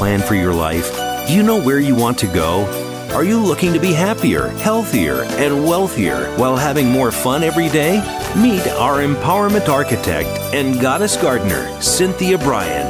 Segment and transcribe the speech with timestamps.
[0.00, 0.96] plan for your life?
[1.28, 2.64] Do you know where you want to go?
[3.12, 7.98] Are you looking to be happier, healthier, and wealthier while having more fun every day?
[8.34, 12.89] Meet our empowerment architect and goddess gardener, Cynthia Bryan,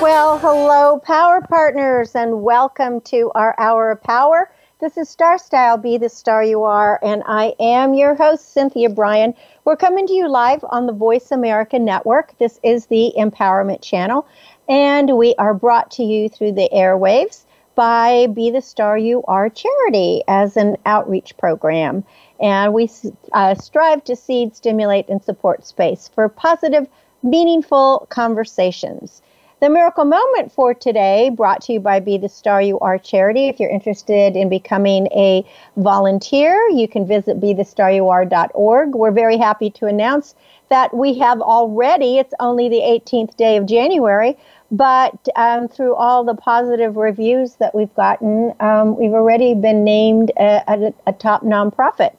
[0.00, 4.48] Well, hello, Power Partners, and welcome to our Hour of Power.
[4.78, 8.90] This is Star Style, Be the Star You Are, and I am your host, Cynthia
[8.90, 9.34] Bryan.
[9.64, 12.38] We're coming to you live on the Voice America Network.
[12.38, 14.24] This is the Empowerment Channel,
[14.68, 19.50] and we are brought to you through the airwaves by Be the Star You Are
[19.50, 22.04] charity as an outreach program.
[22.40, 22.88] And we
[23.32, 26.86] uh, strive to seed, stimulate, and support space for positive,
[27.24, 29.22] meaningful conversations.
[29.60, 33.48] The miracle moment for today brought to you by Be the Star You Are charity.
[33.48, 35.44] If you're interested in becoming a
[35.76, 38.94] volunteer, you can visit bethestaryouare.org.
[38.94, 40.36] We're very happy to announce
[40.68, 44.36] that we have already, it's only the 18th day of January,
[44.70, 50.30] but um, through all the positive reviews that we've gotten, um, we've already been named
[50.38, 52.16] a, a, a top nonprofit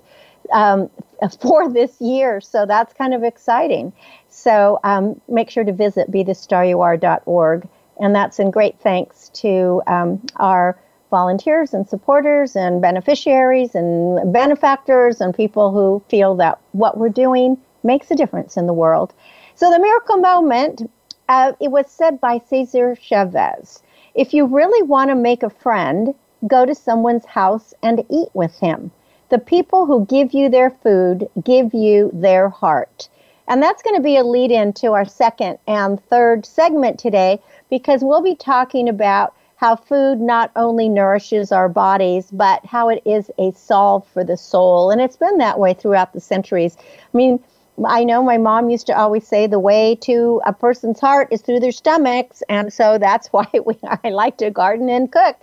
[0.51, 0.89] um,
[1.41, 2.41] for this year.
[2.41, 3.93] So that's kind of exciting.
[4.29, 7.67] So um, make sure to visit bethestaryouare.org.
[8.01, 15.19] And that's in great thanks to um, our volunteers and supporters and beneficiaries and benefactors
[15.19, 19.13] and people who feel that what we're doing makes a difference in the world.
[19.55, 20.89] So the miracle moment
[21.27, 23.83] uh, it was said by Cesar Chavez
[24.15, 26.13] if you really want to make a friend,
[26.47, 28.91] go to someone's house and eat with him.
[29.29, 33.09] The people who give you their food give you their heart.
[33.47, 37.39] And that's going to be a lead in to our second and third segment today
[37.69, 43.01] because we'll be talking about how food not only nourishes our bodies, but how it
[43.05, 44.89] is a solve for the soul.
[44.89, 46.77] And it's been that way throughout the centuries.
[46.79, 47.43] I mean,
[47.85, 51.41] I know my mom used to always say the way to a person's heart is
[51.41, 55.37] through their stomachs, and so that's why we, I like to garden and cook.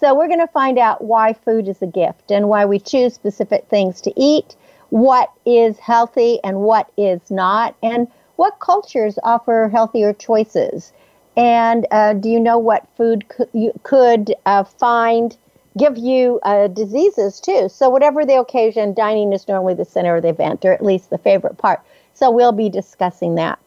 [0.00, 3.12] So we're going to find out why food is a gift and why we choose
[3.12, 4.56] specific things to eat,
[4.88, 10.94] what is healthy and what is not, and what cultures offer healthier choices.
[11.36, 15.36] And uh, do you know what food could, you could uh, find
[15.76, 17.68] give you uh, diseases too.
[17.68, 21.10] So, whatever the occasion, dining is normally the center of the event, or at least
[21.10, 21.80] the favorite part.
[22.14, 23.58] So, we'll be discussing that.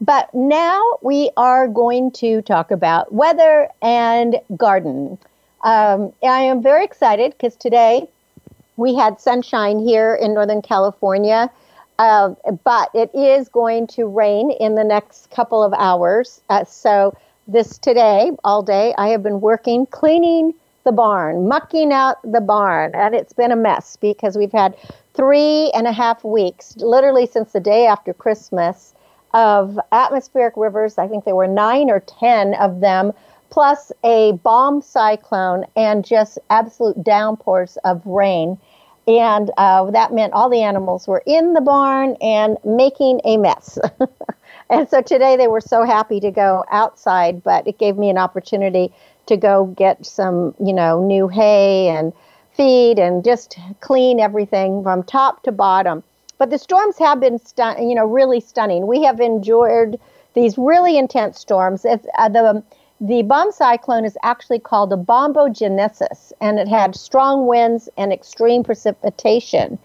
[0.00, 5.18] But now we are going to talk about weather and garden.
[5.62, 8.08] Um, I am very excited because today
[8.76, 11.50] we had sunshine here in Northern California,
[11.98, 12.34] uh,
[12.64, 16.40] but it is going to rain in the next couple of hours.
[16.48, 17.16] Uh, so,
[17.48, 22.92] this today, all day, I have been working cleaning the barn, mucking out the barn.
[22.94, 24.76] And it's been a mess because we've had
[25.14, 28.94] three and a half weeks, literally since the day after Christmas,
[29.34, 30.98] of atmospheric rivers.
[30.98, 33.12] I think there were nine or 10 of them,
[33.52, 38.56] plus a bomb cyclone and just absolute downpours of rain.
[39.06, 43.78] And uh, that meant all the animals were in the barn and making a mess.
[44.70, 48.16] and so today they were so happy to go outside, but it gave me an
[48.16, 48.90] opportunity
[49.26, 52.14] to go get some, you know, new hay and
[52.54, 56.02] feed and just clean everything from top to bottom.
[56.38, 57.38] But the storms have been,
[57.78, 58.86] you know, really stunning.
[58.86, 60.00] We have enjoyed
[60.32, 61.84] these really intense storms.
[61.84, 62.62] It's, uh, the
[63.02, 68.62] the bomb cyclone is actually called a bombogenesis, and it had strong winds and extreme
[68.62, 69.76] precipitation.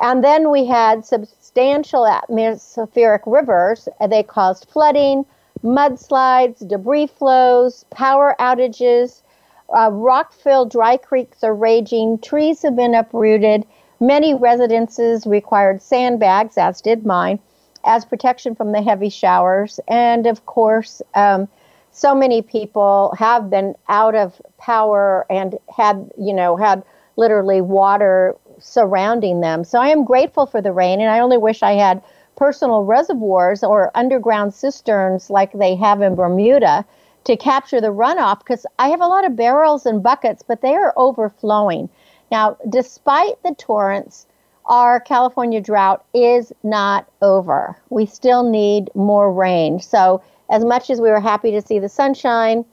[0.00, 3.90] And then we had substantial atmospheric rivers.
[4.08, 5.26] They caused flooding,
[5.62, 9.20] mudslides, debris flows, power outages.
[9.68, 12.18] Uh, rock filled dry creeks are raging.
[12.20, 13.66] Trees have been uprooted.
[14.00, 17.38] Many residences required sandbags, as did mine,
[17.84, 19.78] as protection from the heavy showers.
[19.88, 21.48] And of course, um,
[21.92, 26.82] so many people have been out of power and had, you know, had
[27.16, 29.64] literally water surrounding them.
[29.64, 32.02] So I am grateful for the rain, and I only wish I had
[32.36, 36.84] personal reservoirs or underground cisterns like they have in Bermuda
[37.24, 40.74] to capture the runoff because I have a lot of barrels and buckets, but they
[40.74, 41.88] are overflowing.
[42.30, 44.26] Now, despite the torrents,
[44.64, 47.76] our California drought is not over.
[47.90, 49.80] We still need more rain.
[49.80, 52.64] So, as much as we were happy to see the sunshine,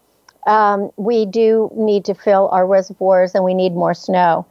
[0.46, 4.46] um, we do need to fill our reservoirs and we need more snow.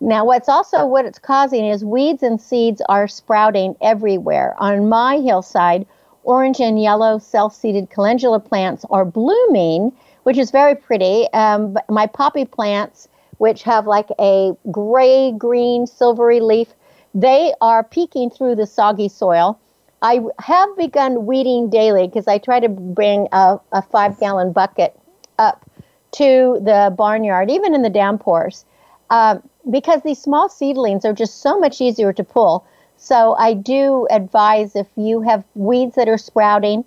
[0.00, 4.54] Now, what's also what it's causing is weeds and seeds are sprouting everywhere.
[4.58, 5.86] On my hillside,
[6.24, 9.90] orange and yellow self-seeded calendula plants are blooming,
[10.24, 11.26] which is very pretty.
[11.32, 13.08] Um, my poppy plants,
[13.38, 16.68] which have like a gray, green, silvery leaf,
[17.14, 19.58] they are peeking through the soggy soil.
[20.04, 25.00] I have begun weeding daily because I try to bring a, a five gallon bucket
[25.38, 25.64] up
[26.12, 28.66] to the barnyard, even in the downpours,
[29.08, 32.66] um, because these small seedlings are just so much easier to pull.
[32.98, 36.84] So I do advise if you have weeds that are sprouting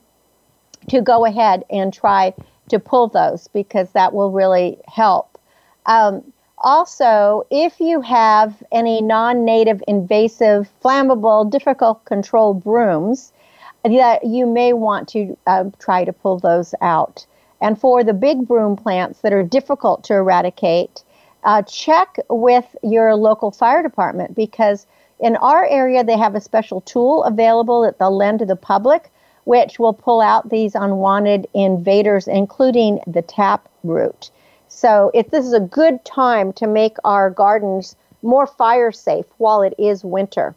[0.90, 2.36] to go ahead and try
[2.70, 5.40] to pull those because that will really help.
[5.88, 13.32] Um, also, if you have any non native, invasive, flammable, difficult control brooms,
[13.84, 17.26] that you may want to uh, try to pull those out.
[17.62, 21.04] And for the big broom plants that are difficult to eradicate,
[21.44, 24.86] uh, check with your local fire department because
[25.20, 29.12] in our area they have a special tool available that they'll lend to the public,
[29.46, 34.30] which will pull out these unwanted invaders, including the tap root.
[34.78, 39.64] So if this is a good time to make our gardens more fire safe while
[39.64, 40.54] it is winter.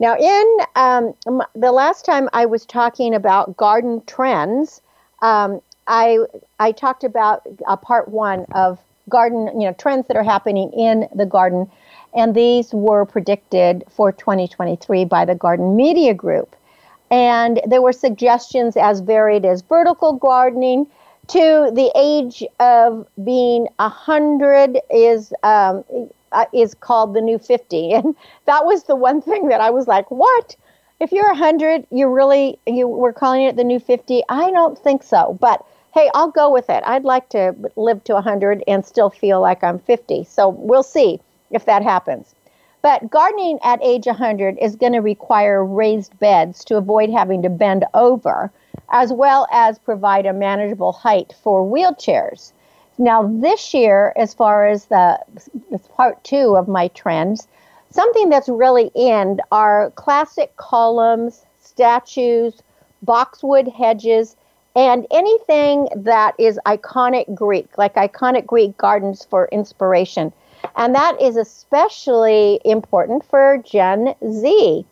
[0.00, 4.80] Now, in um, the last time I was talking about garden trends,
[5.20, 6.20] um, I
[6.60, 8.78] I talked about a part one of
[9.10, 11.70] garden, you know, trends that are happening in the garden,
[12.14, 16.56] and these were predicted for 2023 by the Garden Media Group.
[17.10, 20.86] And there were suggestions as varied as vertical gardening
[21.28, 25.84] to the age of being a hundred is um,
[26.32, 28.14] uh, is called the new 50 and
[28.46, 30.56] that was the one thing that i was like what
[30.98, 34.78] if you're a 100 you really you were calling it the new 50 i don't
[34.78, 36.82] think so but hey, I'll go with it.
[36.86, 40.24] I'd like to live to 100 and still feel like I'm 50.
[40.24, 41.20] So we'll see
[41.50, 42.34] if that happens.
[42.82, 47.48] But gardening at age 100 is going to require raised beds to avoid having to
[47.48, 48.50] bend over,
[48.90, 52.52] as well as provide a manageable height for wheelchairs.
[52.98, 55.18] Now, this year, as far as the
[55.96, 57.46] part two of my trends,
[57.90, 62.62] something that's really in are classic columns, statues,
[63.02, 64.36] boxwood hedges,
[64.74, 70.32] and anything that is iconic Greek, like iconic Greek gardens for inspiration.
[70.76, 74.84] And that is especially important for Gen Z.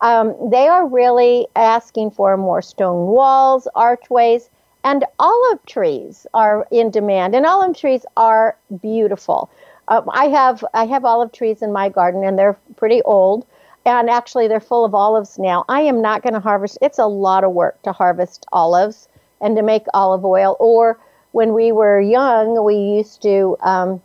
[0.00, 4.50] Um, they are really asking for more stone walls, archways,
[4.84, 7.34] and olive trees are in demand.
[7.34, 9.50] And olive trees are beautiful.
[9.88, 13.46] Um, I have I have olive trees in my garden, and they're pretty old.
[13.86, 15.64] And actually, they're full of olives now.
[15.68, 16.78] I am not going to harvest.
[16.80, 19.08] It's a lot of work to harvest olives
[19.40, 20.56] and to make olive oil.
[20.58, 20.98] Or
[21.32, 24.00] when we were young, we used to um,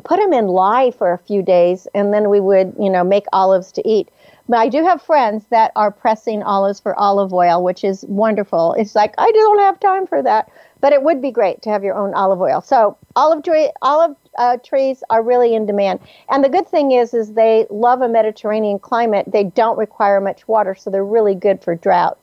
[0.00, 3.26] put them in lye for a few days, and then we would, you know, make
[3.32, 4.08] olives to eat.
[4.48, 8.74] But I do have friends that are pressing olives for olive oil, which is wonderful.
[8.74, 10.50] It's like I don't have time for that,
[10.80, 12.60] but it would be great to have your own olive oil.
[12.60, 17.14] So olive tree, olive uh, trees are really in demand, and the good thing is,
[17.14, 19.26] is they love a Mediterranean climate.
[19.30, 22.18] They don't require much water, so they're really good for drought.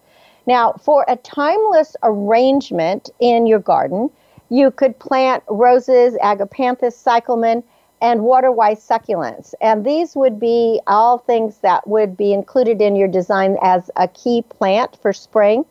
[0.47, 4.09] Now, for a timeless arrangement in your garden,
[4.49, 7.63] you could plant roses, agapanthus, cyclamen,
[8.01, 9.53] and water-wise succulents.
[9.59, 14.07] And these would be all things that would be included in your design as a
[14.07, 15.65] key plant for spring.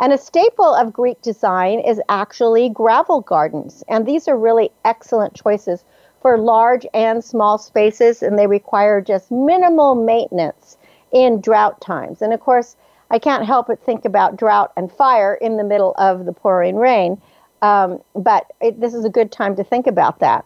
[0.00, 3.84] And a staple of Greek design is actually gravel gardens.
[3.88, 5.84] And these are really excellent choices
[6.20, 10.76] for large and small spaces, and they require just minimal maintenance
[11.12, 12.22] in drought times.
[12.22, 12.76] And of course,
[13.10, 16.76] I can't help but think about drought and fire in the middle of the pouring
[16.76, 17.20] rain.
[17.62, 20.44] Um, but it, this is a good time to think about that.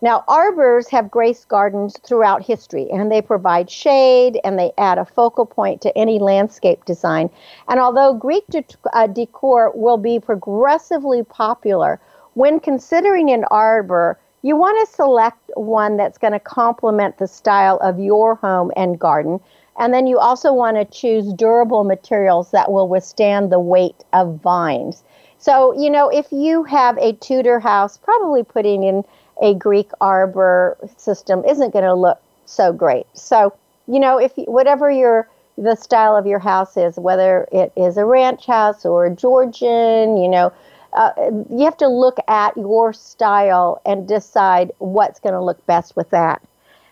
[0.00, 5.04] Now, arbors have graced gardens throughout history, and they provide shade and they add a
[5.04, 7.30] focal point to any landscape design.
[7.68, 12.00] And although Greek de- uh, decor will be progressively popular,
[12.34, 17.78] when considering an arbor, you want to select one that's going to complement the style
[17.78, 19.40] of your home and garden
[19.78, 24.40] and then you also want to choose durable materials that will withstand the weight of
[24.40, 25.04] vines.
[25.38, 29.04] So, you know, if you have a Tudor house, probably putting in
[29.40, 33.06] a Greek arbor system isn't going to look so great.
[33.14, 33.54] So,
[33.86, 38.04] you know, if whatever your the style of your house is, whether it is a
[38.04, 40.52] ranch house or a Georgian, you know,
[40.92, 41.10] uh,
[41.50, 46.08] you have to look at your style and decide what's going to look best with
[46.10, 46.40] that.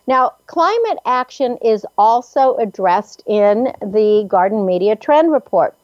[0.09, 5.75] Now, climate action is also addressed in the Garden Media Trend Report.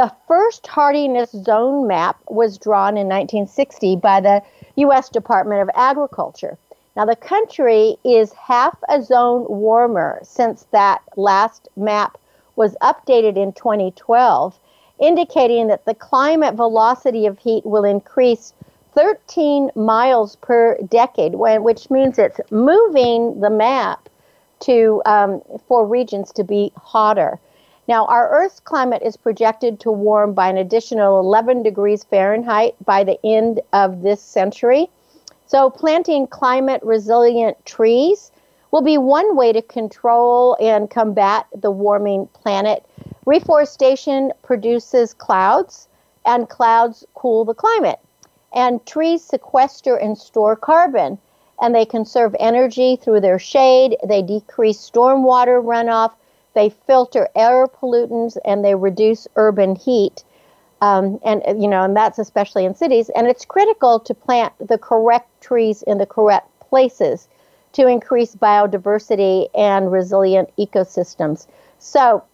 [0.00, 4.42] The first hardiness zone map was drawn in 1960 by the
[4.76, 5.10] U.S.
[5.10, 6.56] Department of Agriculture.
[6.96, 12.16] Now, the country is half a zone warmer since that last map
[12.56, 14.58] was updated in 2012,
[15.00, 18.54] indicating that the climate velocity of heat will increase
[18.94, 24.08] 13 miles per decade, which means it's moving the map
[24.60, 27.38] to um, for regions to be hotter.
[27.90, 33.02] Now, our Earth's climate is projected to warm by an additional 11 degrees Fahrenheit by
[33.02, 34.88] the end of this century.
[35.46, 38.30] So, planting climate resilient trees
[38.70, 42.86] will be one way to control and combat the warming planet.
[43.26, 45.88] Reforestation produces clouds,
[46.24, 47.98] and clouds cool the climate.
[48.54, 51.18] And trees sequester and store carbon,
[51.60, 53.96] and they conserve energy through their shade.
[54.06, 56.12] They decrease stormwater runoff.
[56.54, 60.24] They filter air pollutants, and they reduce urban heat.
[60.82, 63.10] Um, and you know, and that's especially in cities.
[63.10, 67.28] And it's critical to plant the correct trees in the correct places
[67.72, 71.46] to increase biodiversity and resilient ecosystems.
[71.78, 72.24] So,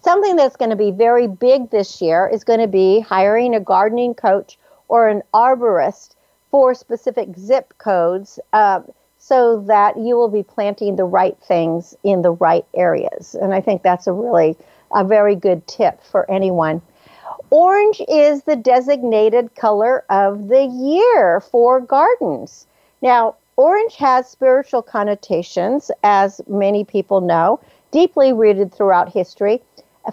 [0.00, 3.60] something that's going to be very big this year is going to be hiring a
[3.60, 4.58] gardening coach
[4.88, 6.14] or an arborist
[6.50, 8.80] for specific zip codes uh,
[9.26, 13.34] so that you will be planting the right things in the right areas.
[13.34, 14.54] And I think that's a really
[14.94, 16.82] a very good tip for anyone.
[17.48, 22.66] Orange is the designated color of the year for gardens.
[23.00, 27.60] Now, orange has spiritual connotations, as many people know,
[27.92, 29.62] deeply rooted throughout history.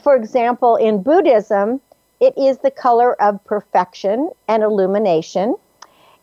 [0.02, 1.82] For example, in Buddhism,
[2.22, 5.56] it is the color of perfection and illumination.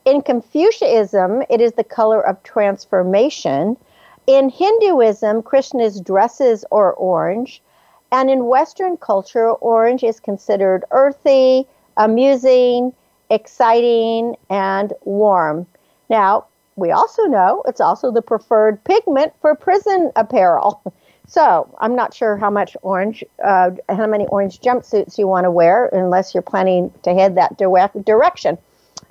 [0.08, 3.76] In Confucianism, it is the color of transformation.
[4.26, 7.62] In Hinduism, Krishna's dresses are orange.
[8.10, 11.66] And in Western culture, orange is considered earthy,
[11.98, 12.94] amusing,
[13.28, 15.66] exciting, and warm.
[16.08, 16.46] Now,
[16.76, 20.80] we also know it's also the preferred pigment for prison apparel.
[21.30, 25.50] So I'm not sure how much orange, uh, how many orange jumpsuits you want to
[25.50, 28.56] wear, unless you're planning to head that direct direction.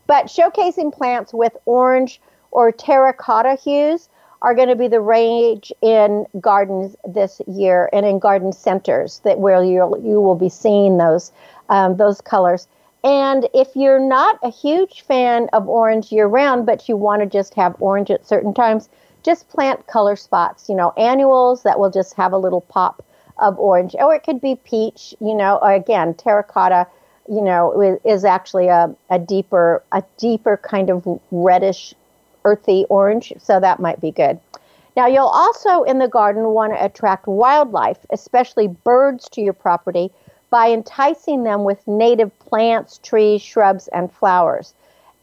[0.07, 2.21] But showcasing plants with orange
[2.51, 4.09] or terracotta hues
[4.41, 9.39] are going to be the rage in gardens this year and in garden centers that
[9.39, 11.31] where you you will be seeing those
[11.69, 12.67] um, those colors.
[13.03, 17.25] And if you're not a huge fan of orange year round, but you want to
[17.25, 18.89] just have orange at certain times,
[19.23, 23.03] just plant color spots, you know, annuals that will just have a little pop
[23.39, 23.95] of orange.
[23.99, 26.87] Or it could be peach, you know, or again, terracotta,
[27.27, 31.93] you know, is actually a, a deeper, a deeper kind of reddish,
[32.45, 33.33] earthy orange.
[33.39, 34.39] So that might be good.
[34.95, 40.09] Now, you'll also in the garden want to attract wildlife, especially birds, to your property
[40.49, 44.73] by enticing them with native plants, trees, shrubs, and flowers.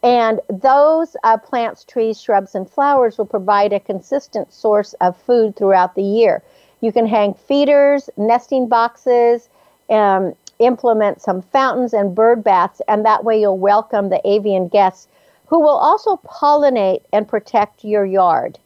[0.03, 5.57] And those uh, plants, trees, shrubs, and flowers will provide a consistent source of food
[5.57, 6.43] throughout the year.
[6.83, 9.49] You can hang feeders, nesting boxes,
[9.89, 10.35] um,
[10.65, 15.09] implement some fountains and bird baths, and that way you'll welcome the avian guests
[15.47, 18.59] who will also pollinate and protect your yard.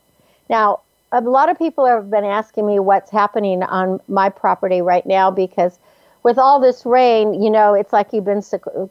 [0.48, 0.80] Now,
[1.12, 5.30] a lot of people have been asking me what's happening on my property right now
[5.30, 5.78] because
[6.22, 8.42] with all this rain, you know, it's like you've been,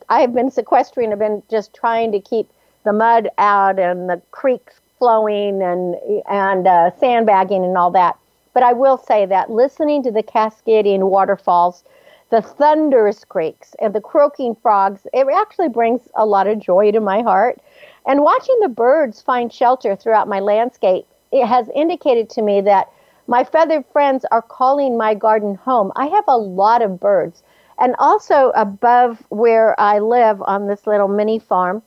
[0.09, 2.49] I've been sequestering, I've been just trying to keep
[2.83, 5.95] the mud out and the creeks flowing and,
[6.29, 8.17] and uh, sandbagging and all that.
[8.53, 11.83] But I will say that listening to the cascading waterfalls,
[12.29, 16.99] the thunderous creeks, and the croaking frogs, it actually brings a lot of joy to
[16.99, 17.59] my heart.
[18.05, 22.89] And watching the birds find shelter throughout my landscape, it has indicated to me that
[23.27, 25.91] my feathered friends are calling my garden home.
[25.95, 27.43] I have a lot of birds.
[27.79, 31.81] And also above where I live on this little mini farm,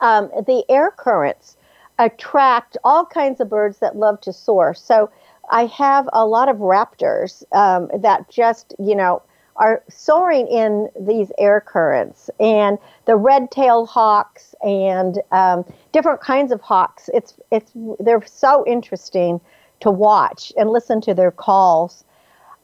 [0.00, 1.56] um, the air currents
[1.98, 4.74] attract all kinds of birds that love to soar.
[4.74, 5.10] So
[5.50, 9.22] I have a lot of raptors um, that just, you know,
[9.62, 16.60] are soaring in these air currents and the red-tailed hawks and um, different kinds of
[16.60, 17.08] hawks.
[17.14, 19.40] It's it's they're so interesting
[19.78, 22.04] to watch and listen to their calls.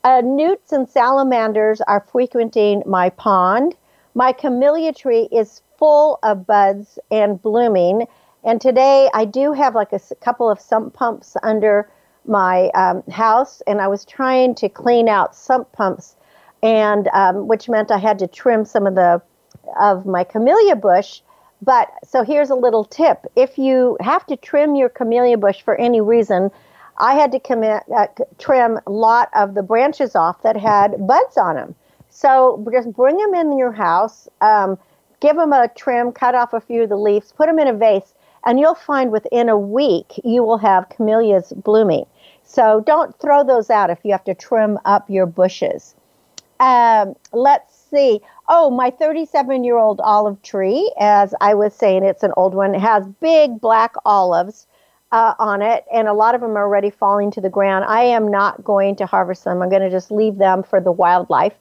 [0.03, 3.77] Uh, newts and salamanders are frequenting my pond.
[4.15, 8.07] My camellia tree is full of buds and blooming.
[8.43, 11.89] And today I do have like a couple of sump pumps under
[12.25, 16.17] my um, house, and I was trying to clean out sump pumps,
[16.63, 19.23] and um, which meant I had to trim some of the
[19.79, 21.21] of my camellia bush.
[21.61, 25.75] But so here's a little tip: if you have to trim your camellia bush for
[25.77, 26.51] any reason,
[26.99, 28.07] I had to commit, uh,
[28.39, 31.75] trim a lot of the branches off that had buds on them.
[32.11, 34.79] So just bring them in your house, um,
[35.21, 37.73] give them a trim, cut off a few of the leaves, put them in a
[37.73, 42.07] vase, and you'll find within a week you will have camellias blooming.
[42.43, 45.95] So don't throw those out if you have to trim up your bushes.
[46.61, 48.21] Um, let's see.
[48.49, 52.75] Oh, my 37 year old olive tree, as I was saying, it's an old one,
[52.75, 54.67] it has big black olives
[55.13, 57.85] uh, on it, and a lot of them are already falling to the ground.
[57.87, 59.63] I am not going to harvest them.
[59.63, 61.55] I'm going to just leave them for the wildlife.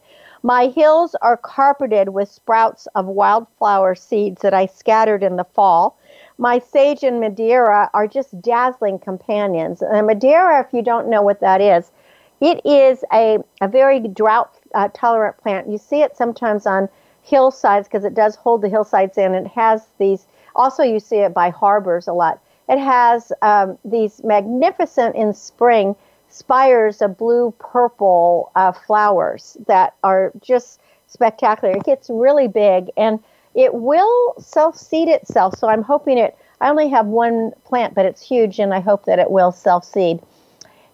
[0.43, 5.97] My hills are carpeted with sprouts of wildflower seeds that I scattered in the fall.
[6.37, 9.81] My sage and Madeira are just dazzling companions.
[9.81, 11.91] And Madeira, if you don't know what that is,
[12.39, 15.69] it is a, a very drought uh, tolerant plant.
[15.69, 16.89] You see it sometimes on
[17.23, 19.33] hillsides because it does hold the hillsides in.
[19.33, 22.41] It has these, also, you see it by harbors a lot.
[22.69, 25.95] It has um, these magnificent in spring
[26.29, 31.75] spires of blue purple uh, flowers that are just spectacular.
[31.75, 33.19] It gets really big and
[33.55, 35.57] it will self seed itself.
[35.57, 39.05] So I'm hoping it, I only have one plant, but it's huge and I hope
[39.05, 40.19] that it will self seed.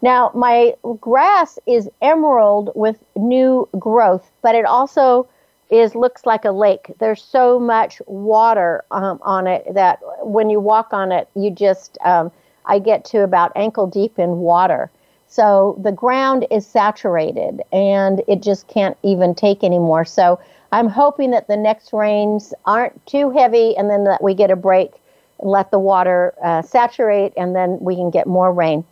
[0.04, 5.30] Now, my grass is emerald with new growth, but it also
[5.70, 6.92] is looks like a lake.
[7.00, 11.98] There's so much water um, on it that when you walk on it, you just
[12.04, 12.34] um,
[12.66, 14.92] I get to about ankle deep in water.
[15.28, 20.04] So the ground is saturated and it just can't even take anymore.
[20.04, 20.38] So
[20.74, 24.58] I'm hoping that the next rains aren't too heavy and then that we get a
[24.58, 24.92] break
[25.40, 28.84] and let the water uh, saturate and then we can get more rain.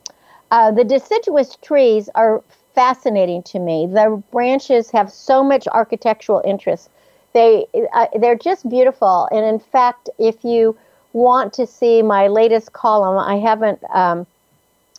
[0.52, 2.44] Uh, the deciduous trees are
[2.76, 3.88] fascinating to me.
[3.88, 6.90] The branches have so much architectural interest.
[7.34, 9.30] They uh, they're just beautiful.
[9.32, 10.78] And in fact, if you
[11.14, 14.28] want to see my latest column, I haven't um,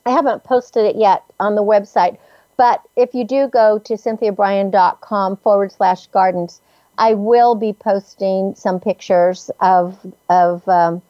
[0.07, 2.17] I haven't posted it yet on the website.
[2.57, 6.61] But if you do go to cynthiabryan.com forward slash gardens,
[6.99, 9.99] I will be posting some pictures of
[10.31, 11.03] of um,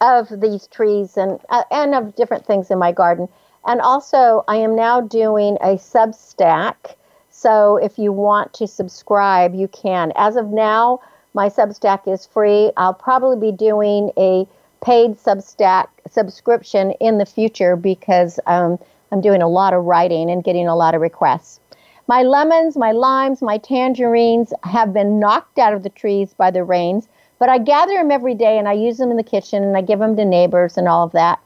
[0.00, 3.28] of these trees and uh, and of different things in my garden.
[3.66, 6.94] And also, I am now doing a Substack.
[7.30, 10.12] So if you want to subscribe, you can.
[10.16, 11.00] As of now,
[11.34, 12.72] my Substack is free.
[12.76, 14.46] I'll probably be doing a
[14.82, 18.78] paid Substack subscription in the future because um,
[19.12, 21.60] I'm doing a lot of writing and getting a lot of requests.
[22.06, 26.64] My lemons, my limes, my tangerines have been knocked out of the trees by the
[26.64, 27.06] rains,
[27.38, 29.82] but I gather them every day and I use them in the kitchen and I
[29.82, 31.38] give them to neighbors and all of that.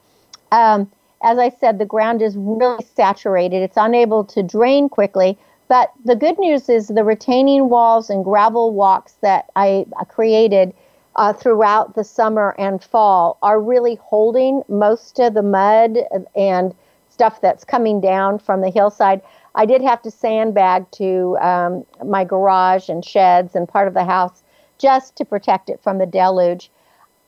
[0.53, 0.91] Um,
[1.23, 3.63] as I said, the ground is really saturated.
[3.63, 5.39] It's unable to drain quickly.
[5.69, 10.75] But the good news is the retaining walls and gravel walks that I created
[11.17, 15.99] uh, throughout the summer and fall are really holding most of the mud
[16.35, 16.75] and
[17.09, 19.21] stuff that's coming down from the hillside.
[19.55, 24.05] I did have to sandbag to um, my garage and sheds and part of the
[24.05, 24.43] house
[24.79, 26.71] just to protect it from the deluge.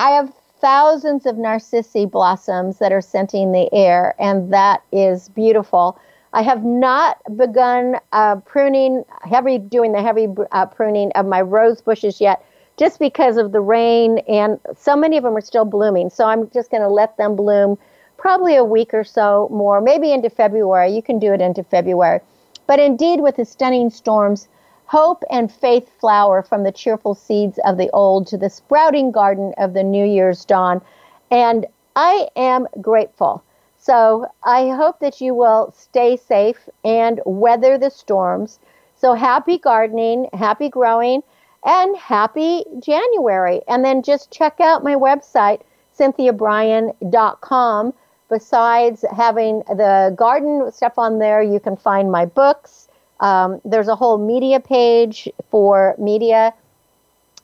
[0.00, 5.99] I have thousands of narcissi blossoms that are scenting the air, and that is beautiful.
[6.33, 11.81] I have not begun uh, pruning, heavy doing the heavy uh, pruning of my rose
[11.81, 12.45] bushes yet,
[12.77, 16.11] just because of the rain, and so many of them are still blooming.
[16.11, 17.79] So I'm just going to let them bloom
[18.17, 20.95] probably a week or so more, maybe into February.
[20.95, 22.21] You can do it into February.
[22.67, 24.49] But indeed, with the stunning storms,
[24.87, 29.55] Hope and faith flower from the cheerful seeds of the old to the sprouting garden
[29.57, 30.83] of the New Year's dawn.
[31.31, 31.66] And
[31.97, 33.42] I am grateful.
[33.79, 38.59] So I hope that you will stay safe and weather the storms.
[38.97, 41.23] So happy gardening, happy growing,
[41.64, 43.62] and happy January.
[43.68, 45.61] And then just check out my website,
[45.99, 47.94] cynthiabryan.com.
[48.31, 52.84] Besides having the garden stuff on there, you can find my books
[53.25, 56.53] um, there's a whole media page for media.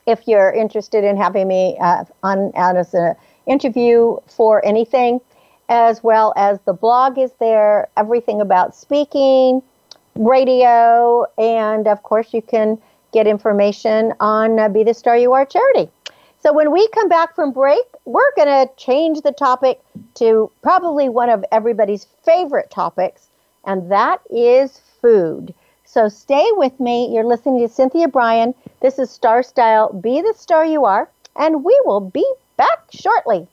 [0.05, 3.15] If you're interested in having me uh, on as an
[3.47, 5.19] interview for anything,
[5.69, 9.63] as well as the blog is there, everything about speaking,
[10.13, 12.79] radio, and of course you can
[13.11, 15.89] get information on uh, Be the Star You Are charity.
[16.41, 19.79] So when we come back from break, we're going to change the topic
[20.15, 23.29] to probably one of everybody's favorite topics,
[23.65, 25.55] and that is food.
[25.91, 27.13] So stay with me.
[27.13, 28.55] You're listening to Cynthia Bryan.
[28.81, 29.91] This is Star Style.
[29.91, 32.25] Be the star you are, and we will be
[32.55, 33.45] back shortly.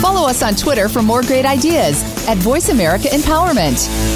[0.00, 4.15] Follow us on Twitter for more great ideas at Voice America Empowerment.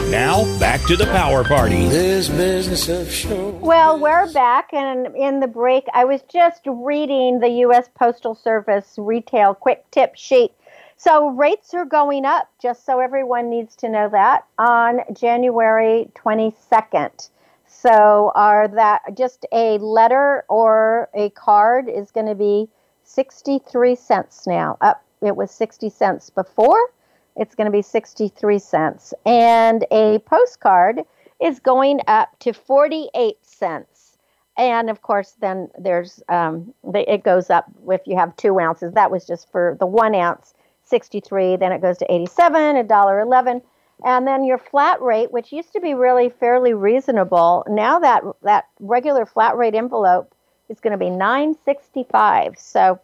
[0.11, 1.87] Now, back to the power party.
[1.87, 3.51] This business of show.
[3.61, 7.87] Well, we're back, and in the break, I was just reading the U.S.
[7.97, 10.51] Postal Service retail quick tip sheet.
[10.97, 17.29] So rates are going up, just so everyone needs to know that, on January 22nd.
[17.65, 22.67] So, are that just a letter or a card is going to be
[23.05, 24.77] 63 cents now.
[24.81, 26.89] Up, it was 60 cents before
[27.35, 29.13] it's going to be 63 cents.
[29.25, 31.01] And a postcard
[31.41, 34.17] is going up to 48 cents.
[34.57, 38.93] And of course, then there's um, the, it goes up if you have two ounces.
[38.93, 41.55] That was just for the one ounce, 63.
[41.55, 43.61] Then it goes to 87, a dollar 11,
[44.03, 47.65] and then your flat rate, which used to be really fairly reasonable.
[47.69, 50.35] Now that that regular flat rate envelope
[50.69, 52.57] is going to be 965.
[52.57, 52.99] So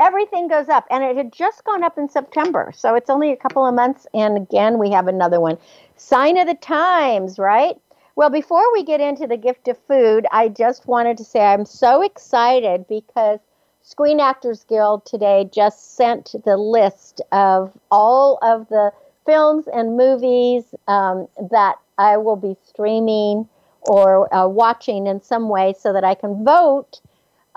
[0.00, 3.36] everything goes up and it had just gone up in september so it's only a
[3.36, 5.58] couple of months and again we have another one.
[5.96, 7.76] Sign of the times right?
[8.16, 11.64] Well before we get into the gift of food i just wanted to say i'm
[11.64, 13.40] so excited because
[13.82, 18.92] screen actors guild today just sent the list of all of the
[19.26, 23.48] films and movies um, that i will be streaming
[23.82, 27.00] or uh, watching in some way so that i can vote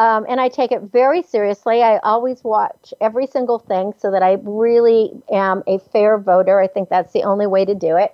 [0.03, 1.81] um, and I take it very seriously.
[1.81, 6.59] I always watch every single thing so that I really am a fair voter.
[6.59, 8.13] I think that's the only way to do it.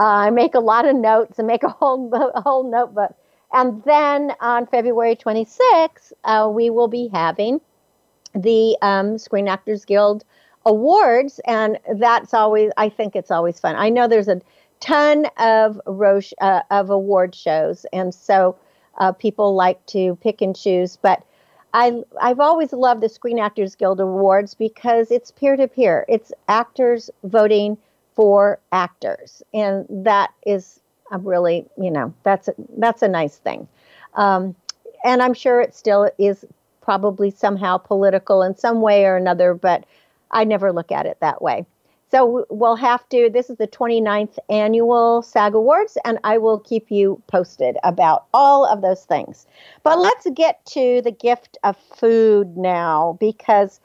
[0.00, 3.14] Uh, I make a lot of notes and make a whole a whole notebook.
[3.52, 7.60] And then on February 26th, uh, we will be having
[8.34, 10.24] the um, Screen Actors Guild
[10.66, 13.76] Awards, and that's always I think it's always fun.
[13.76, 14.40] I know there's a
[14.80, 18.56] ton of Roche, uh, of award shows, and so
[18.98, 20.96] uh, people like to pick and choose.
[20.96, 21.22] But
[21.78, 26.04] I, I've always loved the Screen Actors Guild Awards because it's peer to peer.
[26.08, 27.78] It's actors voting
[28.16, 30.80] for actors, and that is
[31.12, 33.68] a really, you know, that's a, that's a nice thing.
[34.14, 34.56] Um,
[35.04, 36.44] and I'm sure it still is
[36.80, 39.84] probably somehow political in some way or another, but
[40.32, 41.64] I never look at it that way.
[42.10, 46.90] So we'll have to, this is the 29th annual SAG Awards, and I will keep
[46.90, 49.46] you posted about all of those things.
[49.82, 53.80] But let's get to the gift of food now because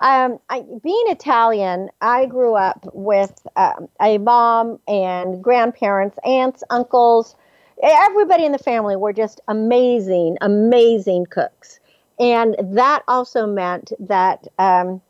[0.00, 7.36] um, I, being Italian, I grew up with um, a mom and grandparents, aunts, uncles.
[7.82, 11.78] Everybody in the family were just amazing, amazing cooks.
[12.18, 15.00] And that also meant that um,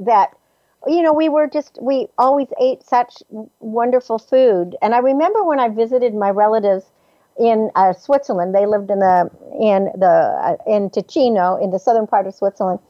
[0.00, 0.30] that
[0.86, 3.22] you know, we were just, we always ate such
[3.60, 4.76] wonderful food.
[4.82, 6.84] And I remember when I visited my relatives
[7.38, 12.06] in uh, Switzerland, they lived in the, in the, uh, in Ticino, in the southern
[12.06, 12.80] part of Switzerland.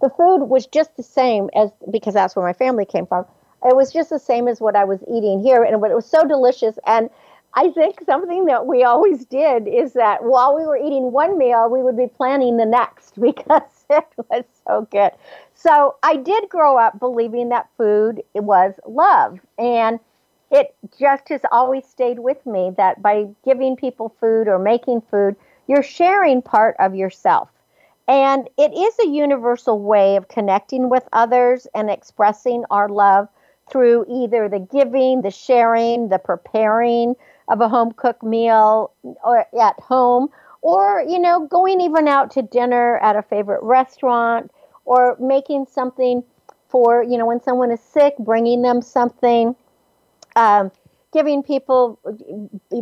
[0.00, 3.24] the food was just the same as because that's where my family came from.
[3.64, 6.24] It was just the same as what I was eating here, and it was so
[6.26, 6.78] delicious.
[6.86, 7.10] And
[7.54, 11.68] I think something that we always did is that while we were eating one meal,
[11.70, 15.12] we would be planning the next because it was so good.
[15.54, 20.00] So I did grow up believing that food was love, and
[20.50, 25.36] it just has always stayed with me that by giving people food or making food,
[25.66, 27.48] you're sharing part of yourself.
[28.08, 33.28] And it is a universal way of connecting with others and expressing our love
[33.68, 37.16] through either the giving, the sharing, the preparing
[37.48, 38.92] of a home cooked meal
[39.24, 40.28] or at home,
[40.66, 44.50] or, you know, going even out to dinner at a favorite restaurant
[44.84, 46.24] or making something
[46.68, 49.54] for, you know, when someone is sick, bringing them something,
[50.34, 50.72] um,
[51.12, 52.00] giving people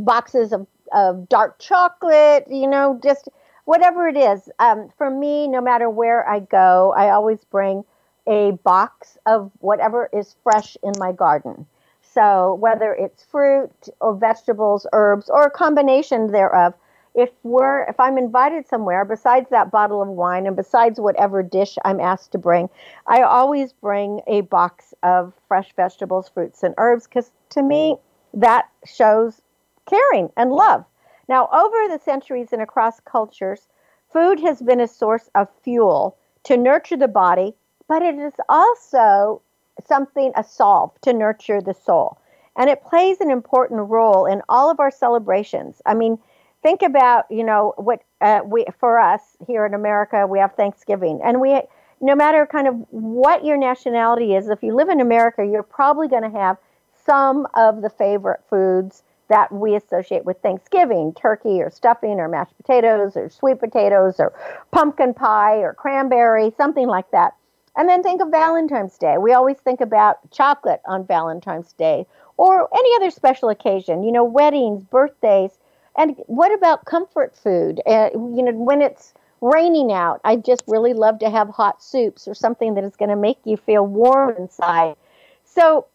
[0.01, 3.29] boxes of, of dark chocolate, you know, just
[3.67, 4.49] whatever it is.
[4.61, 7.85] Um, for me, no matter where I go, I always bring
[8.27, 11.67] a box of whatever is fresh in my garden.
[12.01, 16.73] So whether it's fruit or vegetables, herbs, or a combination thereof,
[17.15, 21.79] if we're if I'm invited somewhere besides that bottle of wine and besides whatever dish
[21.85, 22.69] I'm asked to bring,
[23.07, 28.41] I always bring a box of fresh vegetables, fruits, and herbs because to me mm-hmm.
[28.41, 29.41] that shows
[29.87, 30.85] caring and love.
[31.29, 33.69] Now, over the centuries and across cultures,
[34.13, 37.55] food has been a source of fuel to nurture the body,
[37.89, 39.41] but it is also
[39.87, 42.19] something, a salve to nurture the soul.
[42.57, 45.81] And it plays an important role in all of our celebrations.
[45.87, 46.19] I mean,
[46.65, 51.21] think about, you know, what uh, we, for us here in America, we have Thanksgiving.
[51.23, 51.61] And we,
[52.01, 56.09] no matter kind of what your nationality is, if you live in America, you're probably
[56.09, 56.57] going to have
[57.05, 62.57] some of the favorite foods that we associate with Thanksgiving turkey or stuffing or mashed
[62.57, 64.33] potatoes or sweet potatoes or
[64.71, 67.35] pumpkin pie or cranberry, something like that.
[67.77, 69.19] And then think of Valentine's Day.
[69.19, 72.07] We always think about chocolate on Valentine's Day
[72.39, 75.59] or any other special occasion, you know, weddings, birthdays.
[75.97, 77.81] And what about comfort food?
[77.87, 82.27] Uh, you know, when it's raining out, I just really love to have hot soups
[82.27, 84.97] or something that is going to make you feel warm inside.
[85.45, 85.87] So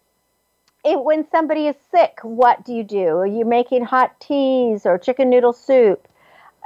[0.86, 3.08] it, when somebody is sick, what do you do?
[3.18, 6.08] Are you making hot teas or chicken noodle soup?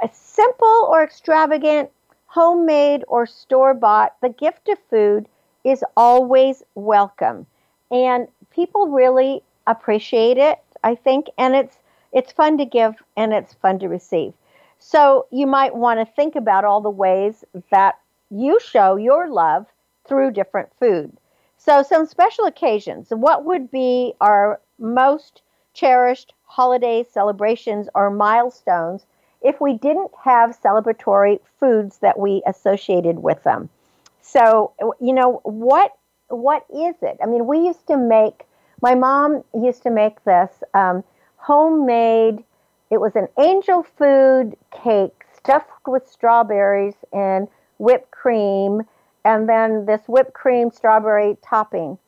[0.02, 1.90] A simple or extravagant,
[2.26, 5.28] homemade or store bought, the gift of food
[5.64, 7.46] is always welcome.
[7.90, 11.78] And people really appreciate it, I think, and it's
[12.14, 14.32] it's fun to give and it's fun to receive.
[14.78, 17.98] So you might want to think about all the ways that
[18.30, 19.66] you show your love
[20.06, 21.12] through different food.
[21.56, 23.08] So, some special occasions.
[23.10, 25.40] What would be our most
[25.72, 29.06] cherished holiday celebrations or milestones
[29.40, 33.70] if we didn't have celebratory foods that we associated with them?
[34.20, 35.92] So, you know, what
[36.28, 37.16] what is it?
[37.22, 38.44] I mean, we used to make.
[38.82, 41.02] My mom used to make this um,
[41.44, 42.42] homemade.
[42.90, 48.82] It was an angel food cake stuffed with strawberries and whipped cream
[49.24, 51.98] and then this whipped cream strawberry topping.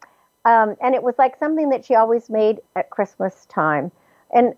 [0.44, 3.90] Um, and it was like something that she always made at Christmas time.
[4.32, 4.54] And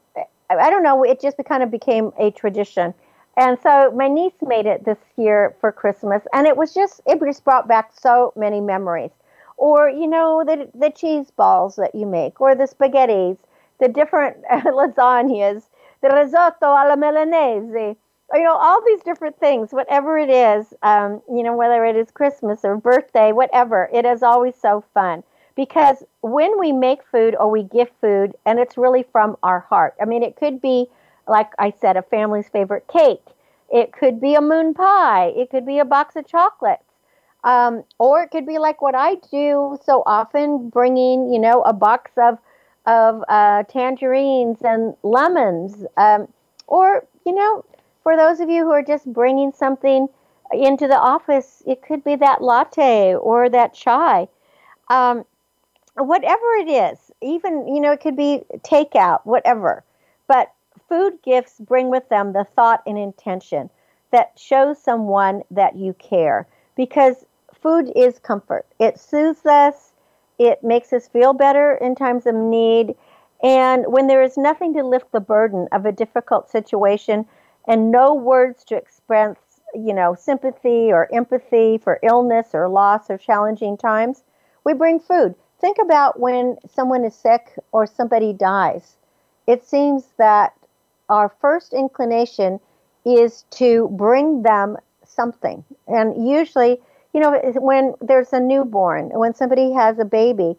[0.50, 2.94] I don't know, it just kind of became a tradition.
[3.36, 7.20] And so my niece made it this year for Christmas, and it was just, it
[7.24, 9.12] just brought back so many memories.
[9.56, 13.38] Or, you know, the, the cheese balls that you make, or the spaghettis,
[13.80, 15.64] the different lasagnas,
[16.02, 17.96] the risotto alla milanese
[18.34, 22.10] you know, all these different things, whatever it is, um, you know, whether it is
[22.10, 25.22] Christmas or birthday, whatever, it is always so fun
[25.56, 29.94] because when we make food or we give food, and it's really from our heart.
[30.00, 30.86] I mean, it could be,
[31.26, 33.24] like I said, a family's favorite cake.
[33.70, 35.32] It could be a moon pie.
[35.36, 36.84] It could be a box of chocolates.
[37.44, 41.72] Um, or it could be like what I do so often, bringing, you know, a
[41.72, 42.38] box of
[42.88, 45.84] of uh, tangerines and lemons.
[45.98, 46.26] Um,
[46.66, 47.64] or, you know,
[48.02, 50.08] for those of you who are just bringing something
[50.52, 54.26] into the office, it could be that latte or that chai.
[54.88, 55.24] Um,
[55.96, 59.84] whatever it is, even, you know, it could be takeout, whatever.
[60.26, 60.50] But
[60.88, 63.68] food gifts bring with them the thought and intention
[64.12, 67.26] that shows someone that you care because
[67.60, 68.64] food is comfort.
[68.78, 69.87] It soothes us,
[70.38, 72.94] it makes us feel better in times of need.
[73.42, 77.26] And when there is nothing to lift the burden of a difficult situation,
[77.66, 79.36] and no words to express,
[79.74, 84.24] you know, sympathy or empathy for illness or loss or challenging times,
[84.64, 85.34] we bring food.
[85.60, 88.96] Think about when someone is sick or somebody dies.
[89.46, 90.54] It seems that
[91.08, 92.60] our first inclination
[93.04, 95.64] is to bring them something.
[95.86, 96.80] And usually,
[97.18, 100.54] you know, when there's a newborn, when somebody has a baby,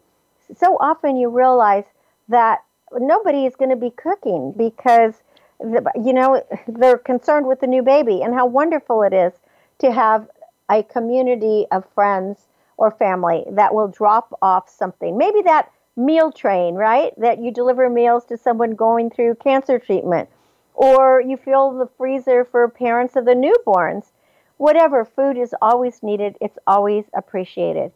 [0.54, 1.84] so often you realize
[2.28, 2.58] that
[2.92, 5.22] nobody is going to be cooking because,
[5.58, 9.32] you know, they're concerned with the new baby and how wonderful it is
[9.78, 10.28] to have
[10.70, 15.16] a community of friends or family that will drop off something.
[15.16, 17.18] Maybe that meal train, right?
[17.18, 20.28] That you deliver meals to someone going through cancer treatment,
[20.74, 24.10] or you fill the freezer for parents of the newborns.
[24.60, 27.92] Whatever, food is always needed, it's always appreciated.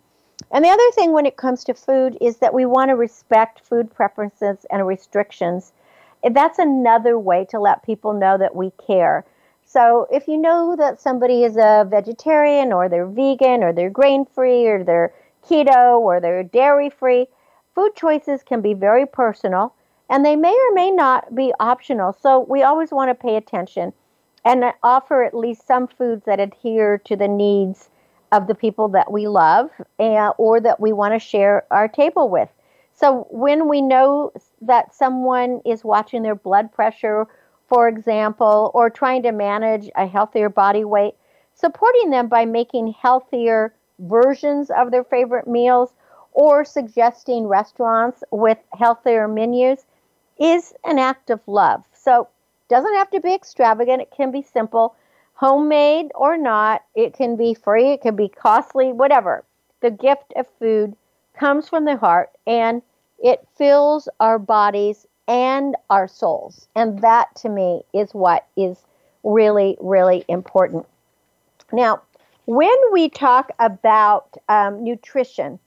[0.51, 3.61] And the other thing when it comes to food is that we want to respect
[3.61, 5.75] food preferences and restrictions.
[6.27, 9.27] That's another way to let people know that we care.
[9.67, 14.25] So if you know that somebody is a vegetarian or they're vegan or they're grain
[14.25, 15.13] free or they're
[15.47, 17.27] keto or they're dairy free,
[17.75, 19.75] food choices can be very personal
[20.09, 22.15] and they may or may not be optional.
[22.15, 23.93] So we always want to pay attention
[24.45, 27.89] and offer at least some foods that adhere to the needs
[28.33, 32.29] of the people that we love and, or that we want to share our table
[32.29, 32.49] with.
[32.93, 37.27] So when we know that someone is watching their blood pressure,
[37.69, 41.15] for example, or trying to manage a healthier body weight,
[41.55, 45.95] supporting them by making healthier versions of their favorite meals
[46.33, 49.87] or suggesting restaurants with healthier menus
[50.39, 51.85] is an act of love.
[51.93, 52.29] So
[52.75, 54.97] doesn't have to be extravagant, it can be simple
[55.35, 59.45] homemade or not, it can be free, it can be costly, whatever.
[59.81, 60.97] The gift of food
[61.39, 62.83] comes from the heart and
[63.23, 66.67] it fills our bodies and our souls.
[66.75, 68.77] And that to me is what is
[69.23, 70.85] really, really important.
[71.73, 72.03] Now,
[72.47, 75.61] when we talk about um, nutrition,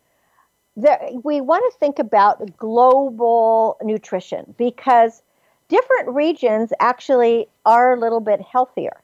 [1.24, 5.24] we want to think about global nutrition because
[5.69, 9.01] different regions actually are a little bit healthier.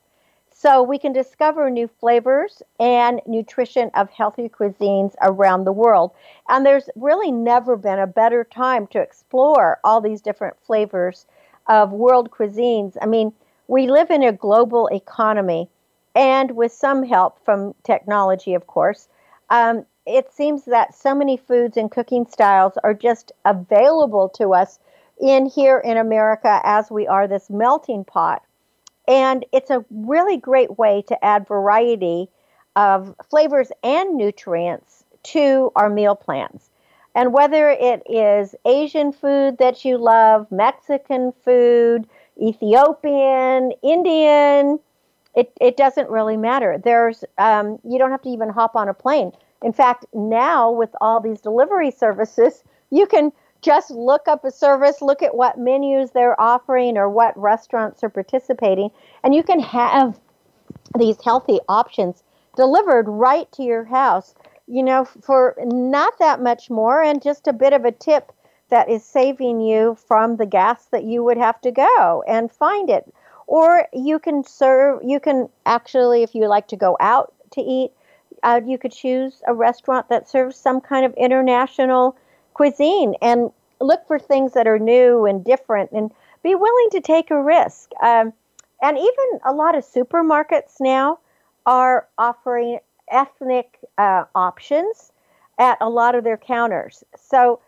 [0.56, 6.12] So we can discover new flavors and nutrition of healthy cuisines around the world.
[6.48, 11.26] And there's really never been a better time to explore all these different flavors
[11.68, 12.96] of world cuisines.
[13.02, 13.34] I mean,
[13.68, 15.70] we live in a global economy,
[16.16, 19.08] and with some help from technology, of course,
[19.50, 24.80] um, it seems that so many foods and cooking styles are just available to us
[25.22, 28.44] in here in America as we are this melting pot
[29.08, 32.30] and it's a really great way to add variety
[32.76, 36.70] of flavors and nutrients to our meal plans.
[37.16, 42.08] And whether it is Asian food that you love, Mexican food,
[42.42, 44.80] Ethiopian, Indian,
[45.36, 46.80] it, it doesn't really matter.
[46.84, 49.32] There's um, you don't have to even hop on a plane.
[49.62, 53.32] In fact, now with all these delivery services, you can
[53.64, 58.10] just look up a service, look at what menus they're offering or what restaurants are
[58.10, 58.92] participating,
[59.24, 60.20] and you can have
[60.98, 62.24] these healthy options
[62.56, 64.36] delivered right to your house,
[64.68, 68.32] you know, for not that much more and just a bit of a tip
[68.70, 72.90] that is saving you from the gas that you would have to go and find
[72.90, 73.12] it.
[73.48, 77.92] Or you can serve, you can actually, if you like to go out to eat,
[78.42, 82.18] uh, you could choose a restaurant that serves some kind of international
[82.54, 86.12] cuisine and look for things that are new and different and
[86.44, 87.92] be willing to take a risk.
[88.02, 88.34] Um,
[88.82, 91.20] and even a lot of supermarkets now
[91.66, 95.12] are offering ethnic uh, options
[95.60, 97.04] at a lot of their counters.
[97.18, 97.60] So,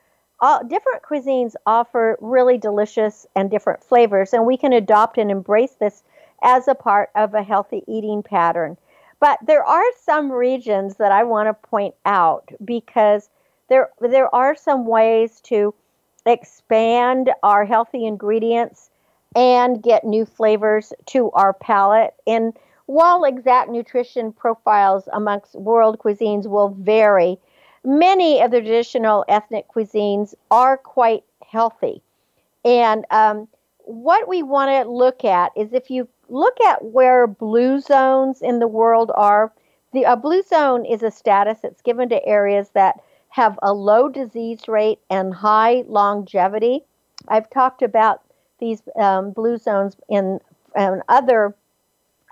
[0.42, 5.76] all, different cuisines offer really delicious and different flavors, and we can adopt and embrace
[5.80, 6.04] this
[6.44, 8.76] as a part of a healthy eating pattern.
[9.22, 13.30] But there are some regions that I want to point out because
[13.70, 15.74] there there are some ways to
[16.26, 18.90] expand our healthy ingredients
[19.36, 22.14] and get new flavors to our palate.
[22.26, 22.54] And
[22.86, 27.38] while exact nutrition profiles amongst world cuisines will vary,
[27.84, 32.02] many of the traditional ethnic cuisines are quite healthy.
[32.64, 33.48] And um,
[33.80, 38.60] what we want to look at is if you look at where blue zones in
[38.60, 39.52] the world are,
[39.94, 43.00] the a blue zone is a status that's given to areas that
[43.36, 46.86] have a low disease rate and high longevity.
[47.28, 48.22] I've talked about
[48.60, 50.40] these um, blue zones in,
[50.78, 51.54] in other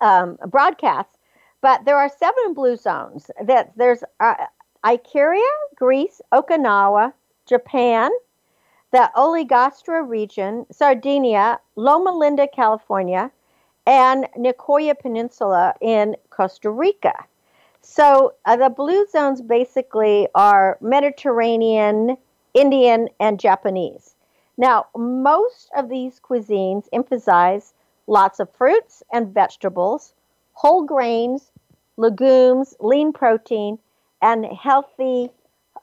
[0.02, 1.18] um, broadcasts,
[1.60, 3.30] but there are seven blue zones.
[3.44, 4.46] That there's uh,
[4.86, 5.42] Icaria,
[5.76, 7.12] Greece, Okinawa,
[7.50, 8.10] Japan,
[8.94, 13.30] the Oligostro region, Sardinia, Loma Linda, California,
[13.86, 17.26] and Nicoya Peninsula in Costa Rica.
[17.86, 22.16] So uh, the blue zones basically are Mediterranean,
[22.54, 24.16] Indian, and Japanese.
[24.58, 27.74] Now, most of these cuisines emphasize
[28.08, 30.14] lots of fruits and vegetables,
[30.54, 31.52] whole grains,
[31.98, 33.78] legumes, lean protein,
[34.22, 35.30] and healthy,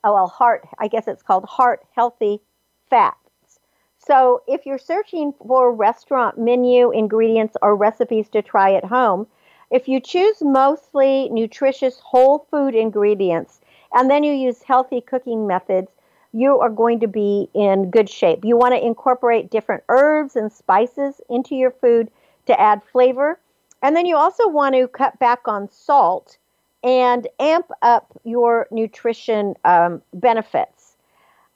[0.03, 2.41] oh, well, heart, I guess it's called heart healthy
[2.89, 3.61] fats.
[3.99, 9.27] So if you're searching for restaurant menu ingredients or recipes to try at home,
[9.71, 13.61] if you choose mostly nutritious whole food ingredients
[13.95, 15.91] and then you use healthy cooking methods,
[16.33, 18.45] you are going to be in good shape.
[18.45, 22.11] You want to incorporate different herbs and spices into your food
[22.47, 23.39] to add flavor.
[23.83, 26.37] And then you also want to cut back on salt
[26.83, 30.97] and amp up your nutrition um, benefits.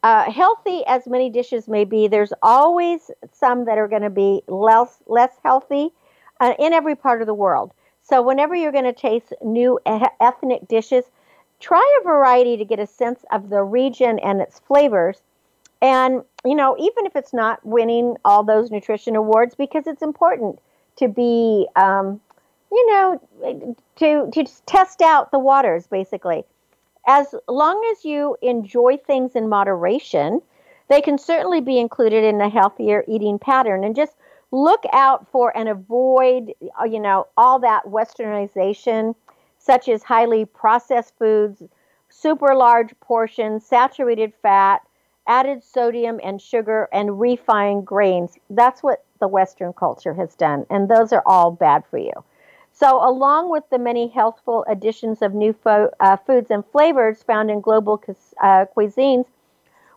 [0.03, 4.43] Uh, healthy as many dishes may be, there's always some that are going to be
[4.49, 5.91] less less healthy
[6.41, 7.73] uh, in every part of the world.
[8.05, 9.81] So whenever you're going to taste new
[10.21, 11.05] ethnic dishes,
[11.59, 15.23] try a variety to get a sense of the region and its flavors.
[15.81, 20.61] And you know, even if it's not winning all those nutrition awards, because it's important
[20.97, 22.21] to be um,
[22.71, 26.45] you know, to to test out the waters basically.
[27.07, 30.41] As long as you enjoy things in moderation,
[30.89, 34.15] they can certainly be included in a healthier eating pattern and just
[34.55, 39.15] look out for and avoid uh, you know all that westernization
[39.59, 41.63] such as highly processed foods,
[42.11, 44.83] super large portions, saturated fat,
[45.27, 48.37] added sodium and sugar and refined grains.
[48.51, 52.13] That's what the western culture has done and those are all bad for you.
[52.71, 57.51] So, along with the many healthful additions of new fo- uh, foods and flavors found
[57.51, 58.01] in global
[58.43, 59.27] uh, cuisines,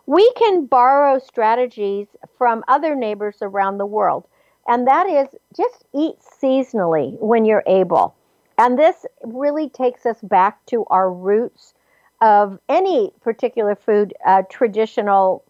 [0.06, 4.26] we can borrow strategies from other neighbors around the world.
[4.68, 8.14] And that is just eat seasonally when you're able.
[8.58, 11.74] And this really takes us back to our roots
[12.20, 15.44] of any particular food uh, traditional,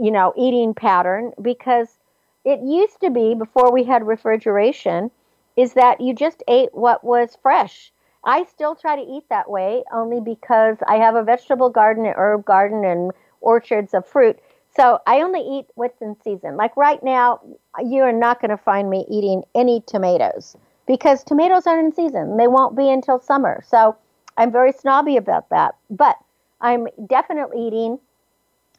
[0.00, 1.98] you know, eating pattern because
[2.44, 5.10] it used to be before we had refrigeration
[5.56, 7.92] is that you just ate what was fresh.
[8.24, 12.14] I still try to eat that way only because I have a vegetable garden, an
[12.16, 14.38] herb garden, and orchards of fruit.
[14.78, 16.56] So I only eat what's in season.
[16.56, 17.40] Like right now,
[17.84, 20.56] you are not going to find me eating any tomatoes
[20.86, 22.36] because tomatoes aren't in season.
[22.36, 23.60] They won't be until summer.
[23.66, 23.96] So
[24.36, 25.74] I'm very snobby about that.
[25.90, 26.16] But
[26.60, 27.98] I'm definitely eating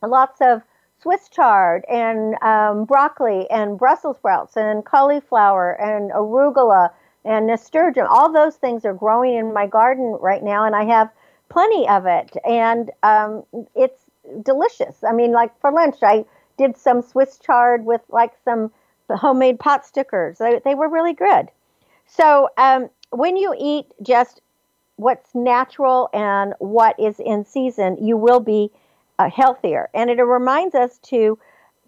[0.01, 0.61] lots of
[1.01, 6.91] Swiss chard and um, broccoli and Brussels sprouts and cauliflower and arugula
[7.25, 8.07] and nasturtium.
[8.09, 11.09] All those things are growing in my garden right now, and I have
[11.49, 12.37] plenty of it.
[12.47, 13.43] And um,
[13.75, 13.98] it's
[14.43, 15.03] delicious.
[15.03, 16.25] I mean, like for lunch, I
[16.57, 18.71] did some Swiss chard with like some
[19.09, 20.37] homemade pot stickers.
[20.37, 21.49] They, they were really good.
[22.05, 24.41] So um, when you eat just
[24.97, 28.71] what's natural and what is in season, you will be
[29.17, 29.89] uh, healthier.
[29.93, 31.37] And it reminds us to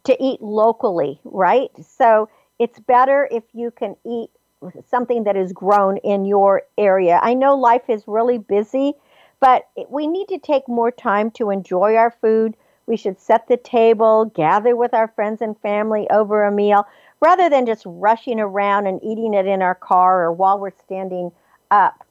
[0.04, 1.70] to eat locally, right?
[1.86, 2.28] So
[2.58, 4.32] it's better if you can eat
[4.90, 7.20] something that is grown in your area.
[7.22, 8.94] I know life is really busy,
[9.42, 12.56] but we need to take more time to enjoy our food.
[12.86, 16.88] We should set the table, gather with our friends and family over a meal,
[17.20, 21.32] rather than just rushing around and eating it in our car or while we're standing
[21.72, 22.06] up.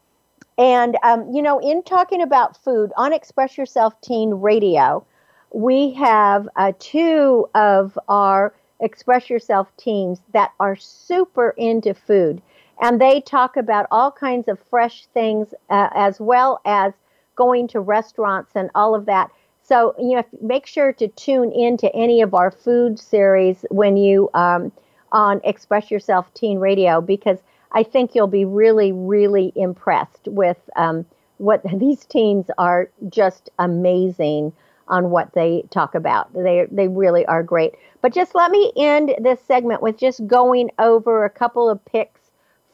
[0.59, 5.07] And, um, you know, in talking about food on Express Yourself Teen Radio,
[5.53, 12.43] we have uh, two of our Express Yourself teams that are super into food.
[12.81, 16.93] And they talk about all kinds of fresh things uh, as well as
[17.41, 19.31] going to restaurants and all of that.
[19.63, 23.97] So, you know, make sure to tune in to any of our food series when
[23.97, 24.71] you um,
[25.13, 27.39] on Express Yourself Teen Radio because
[27.73, 31.07] I think you'll be really, really impressed with um,
[31.39, 34.53] what these teens are just amazing
[34.89, 36.31] on what they talk about.
[36.35, 37.73] They they really are great.
[38.03, 42.21] But just let me end this segment with just going over a couple of picks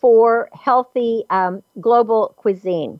[0.01, 2.99] for healthy um, global cuisine.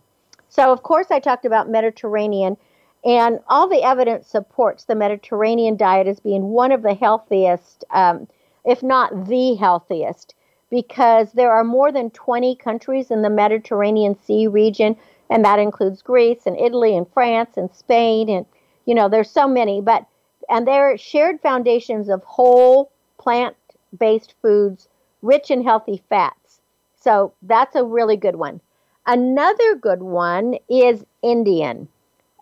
[0.57, 2.57] So of course I talked about Mediterranean,
[3.05, 8.27] and all the evidence supports the Mediterranean diet as being one of the healthiest, um,
[8.65, 10.35] if not the healthiest,
[10.71, 14.97] because there are more than 20 countries in the Mediterranean Sea region,
[15.29, 18.47] and that includes Greece and Italy and France and Spain and
[18.87, 20.07] you know, there's so many, but
[20.49, 24.89] and they're shared foundations of whole plant-based foods
[25.21, 26.63] rich in healthy fats.
[26.99, 28.63] So that's a really good one.
[29.07, 31.89] Another good one is Indian.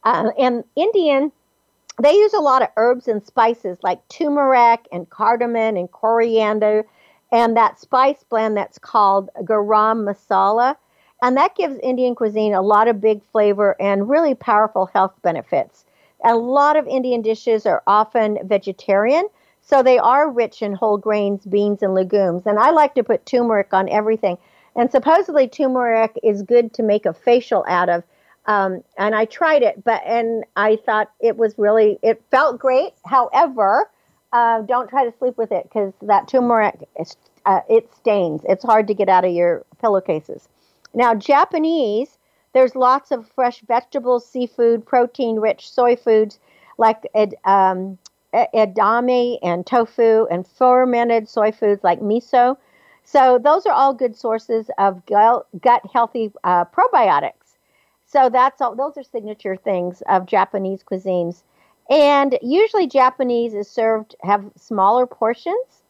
[0.03, 1.31] Uh, and Indian,
[2.03, 6.85] they use a lot of herbs and spices like turmeric and cardamom and coriander
[7.33, 10.77] and that spice blend that's called garam masala.
[11.23, 15.85] And that gives Indian cuisine a lot of big flavor and really powerful health benefits.
[16.25, 19.29] A lot of Indian dishes are often vegetarian,
[19.62, 22.47] so they are rich in whole grains, beans, and legumes.
[22.47, 24.39] And I like to put turmeric on everything.
[24.77, 28.03] And supposedly turmeric is good to make a facial out of.
[28.47, 32.93] Um, and I tried it, but and I thought it was really it felt great.
[33.07, 33.91] However,
[34.33, 36.89] uh, don't try to sleep with it because that turmeric
[37.47, 38.43] uh, it stains.
[38.49, 40.49] It's hard to get out of your pillowcases.
[40.93, 42.18] Now, Japanese,
[42.53, 46.39] there's lots of fresh vegetables, seafood, protein-rich soy foods
[46.79, 47.99] like ed, um,
[48.35, 52.57] edamame and tofu, and fermented soy foods like miso.
[53.05, 57.59] So those are all good sources of gut healthy uh, probiotics.
[58.07, 58.75] So that's all.
[58.75, 61.43] Those are signature things of Japanese cuisines.
[61.91, 65.83] And usually Japanese is served have smaller portions.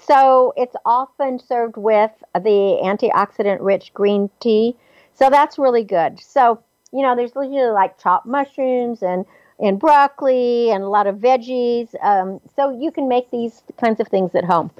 [0.00, 4.76] So it's often served with the antioxidant rich green tea.
[5.14, 6.20] So that's really good.
[6.20, 9.26] So, you know, there's usually like chopped mushrooms and
[9.58, 11.94] and broccoli and a lot of veggies.
[12.02, 14.70] Um, so you can make these kinds of things at home.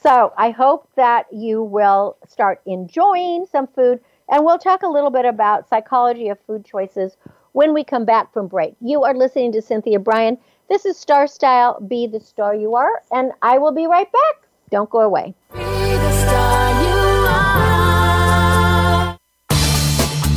[0.00, 4.00] So I hope that you will start enjoying some food.
[4.30, 7.16] And we'll talk a little bit about psychology of food choices
[7.52, 8.76] when we come back from break.
[8.80, 10.38] You are listening to Cynthia Brian.
[10.68, 14.34] This is Star Style, Be the Star You Are, and I will be right back.
[14.70, 15.34] Don't go away.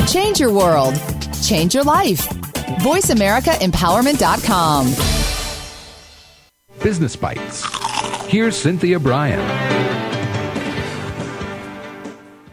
[0.07, 0.95] Change your world.
[1.43, 2.25] Change your life.
[2.79, 4.85] VoiceAmericaEmpowerment.com.
[6.81, 7.80] Business Bites.
[8.31, 9.41] Here's Cynthia Brian.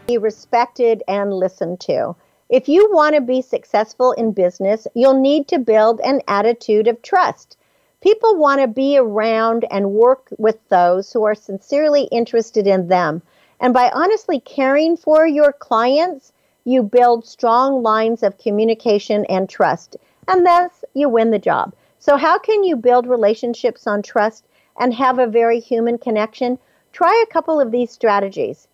[0.07, 2.17] Be respected and listened to.
[2.49, 7.01] If you want to be successful in business, you'll need to build an attitude of
[7.01, 7.55] trust.
[8.01, 13.21] People want to be around and work with those who are sincerely interested in them.
[13.61, 16.33] And by honestly caring for your clients,
[16.65, 19.95] you build strong lines of communication and trust.
[20.27, 21.73] And thus, you win the job.
[21.99, 24.43] So, how can you build relationships on trust
[24.79, 26.57] and have a very human connection?
[26.91, 28.67] Try a couple of these strategies.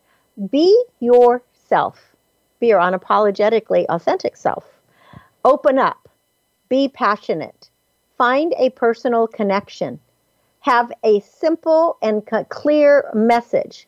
[0.49, 2.15] Be yourself
[2.59, 4.65] be your unapologetically authentic self.
[5.43, 6.09] Open up.
[6.69, 7.69] Be passionate.
[8.17, 9.99] Find a personal connection.
[10.61, 13.87] Have a simple and clear message.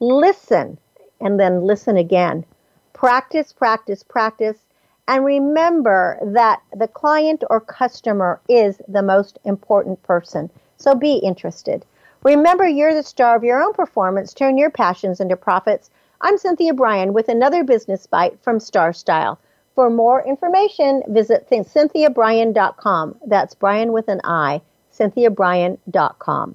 [0.00, 0.78] Listen
[1.20, 2.44] and then listen again.
[2.92, 4.64] Practice, practice, practice.
[5.06, 10.50] And remember that the client or customer is the most important person.
[10.76, 11.84] So be interested.
[12.22, 14.32] Remember, you're the star of your own performance.
[14.32, 15.90] Turn your passions into profits.
[16.20, 19.38] I'm Cynthia Brian with another business bite from Star Style.
[19.74, 23.16] For more information, visit cynthiabrian.com.
[23.26, 24.62] That's Brian with an I,
[24.92, 26.54] cynthiabrian.com.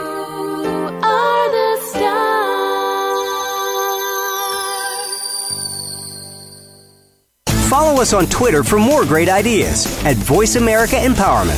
[7.71, 11.55] Follow us on Twitter for more great ideas at Voice America Empowerment.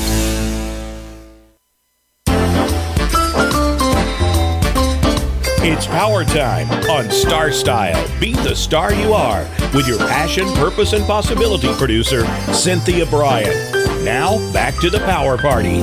[5.66, 8.08] It's power time on Star Style.
[8.20, 9.42] Be the star you are
[9.74, 14.06] with your passion, purpose, and possibility producer, Cynthia Brian.
[14.06, 15.82] Now, back to the power party.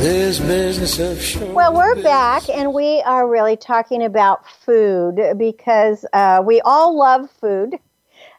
[1.52, 7.28] Well, we're back and we are really talking about food because uh, we all love
[7.32, 7.80] food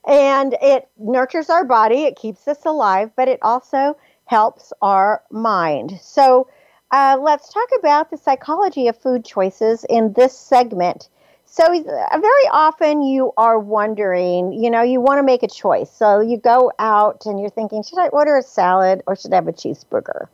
[0.07, 5.99] and it nurtures our body, it keeps us alive, but it also helps our mind.
[6.01, 6.47] So,
[6.91, 11.09] uh, let's talk about the psychology of food choices in this segment.
[11.45, 15.91] So, uh, very often you are wondering, you know, you want to make a choice.
[15.91, 19.35] So, you go out and you're thinking, should I order a salad or should I
[19.35, 20.27] have a cheeseburger?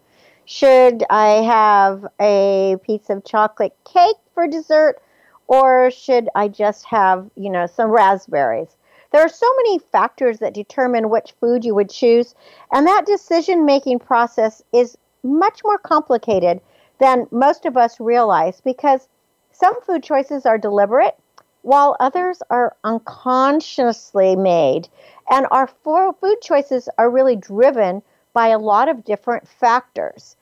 [0.45, 5.01] Should I have a piece of chocolate cake for dessert
[5.47, 8.76] or should I just have, you know, some raspberries?
[9.11, 12.35] There are so many factors that determine which food you would choose,
[12.71, 16.61] and that decision making process is much more complicated
[16.99, 19.07] than most of us realize because
[19.51, 21.17] some food choices are deliberate,
[21.61, 24.87] while others are unconsciously made.
[25.29, 28.01] And our food choices are really driven
[28.33, 30.37] by a lot of different factors.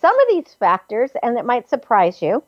[0.00, 2.42] Some of these factors, and it might surprise you,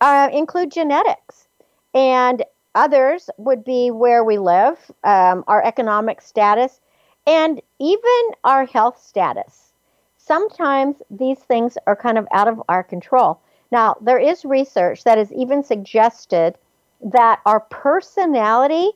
[0.00, 1.46] uh, include genetics.
[1.94, 2.44] And
[2.74, 6.80] others would be where we live, um, our economic status,
[7.26, 9.72] and even our health status.
[10.16, 13.40] Sometimes these things are kind of out of our control.
[13.72, 16.56] Now, there is research that has even suggested
[17.00, 18.90] that our personality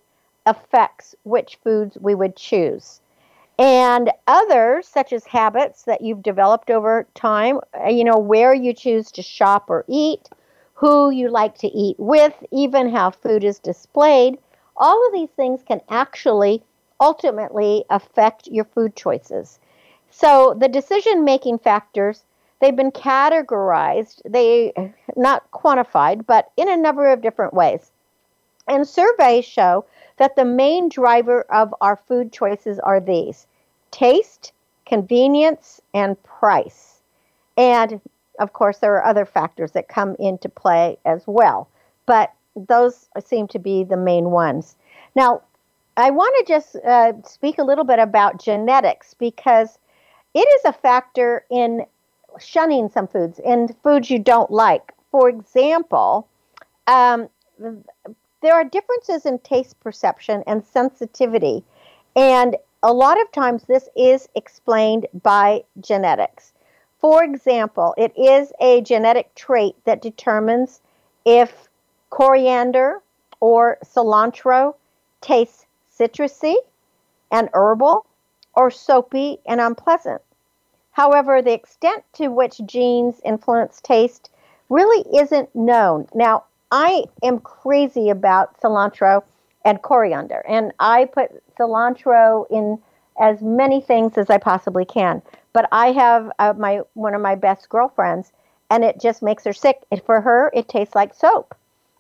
[0.47, 3.01] affects which foods we would choose.
[3.59, 8.73] And others, such as habits that you've developed over time, uh, you know, where you
[8.73, 10.29] choose to shop or eat,
[10.75, 14.39] who you like to eat with, even how food is displayed,
[14.77, 16.63] all of these things can actually
[17.01, 19.61] ultimately affect your food choices.
[20.11, 22.25] So the decision making factors,
[22.61, 24.73] they've been categorized, they
[25.17, 27.93] not quantified, but in a number of different ways.
[28.67, 29.85] And surveys show
[30.17, 33.47] that the main driver of our food choices are these
[33.91, 34.53] taste,
[34.87, 37.01] convenience, and price.
[37.57, 38.01] And
[38.39, 41.69] of course, there are other factors that come into play as well,
[42.07, 44.77] but those seem to be the main ones.
[45.15, 45.43] Now,
[45.97, 49.79] I want to just uh, speak a little bit about genetics because
[50.35, 51.87] it is a factor in
[52.41, 54.93] shunning some foods, in foods you don't like.
[55.13, 56.27] For example,
[56.89, 57.29] um,
[58.43, 61.63] there are differences in taste perception and sensitivity,
[62.17, 66.53] and a lot of times this is explained by genetics.
[67.05, 70.81] For example, it is a genetic trait that determines
[71.27, 71.69] if
[72.09, 73.03] coriander
[73.41, 74.77] or cilantro
[75.21, 76.55] tastes citrusy
[77.31, 78.07] and herbal
[78.55, 80.23] or soapy and unpleasant.
[80.93, 84.31] However, the extent to which genes influence taste
[84.71, 86.09] really isn't known.
[86.15, 89.25] Now, I am crazy about cilantro
[89.63, 92.79] and coriander, and I put cilantro in
[93.21, 95.21] as many things as I possibly can.
[95.55, 98.33] But I have uh, my one of my best girlfriends,
[98.71, 99.83] and it just makes her sick.
[100.05, 101.55] For her, it tastes like soap.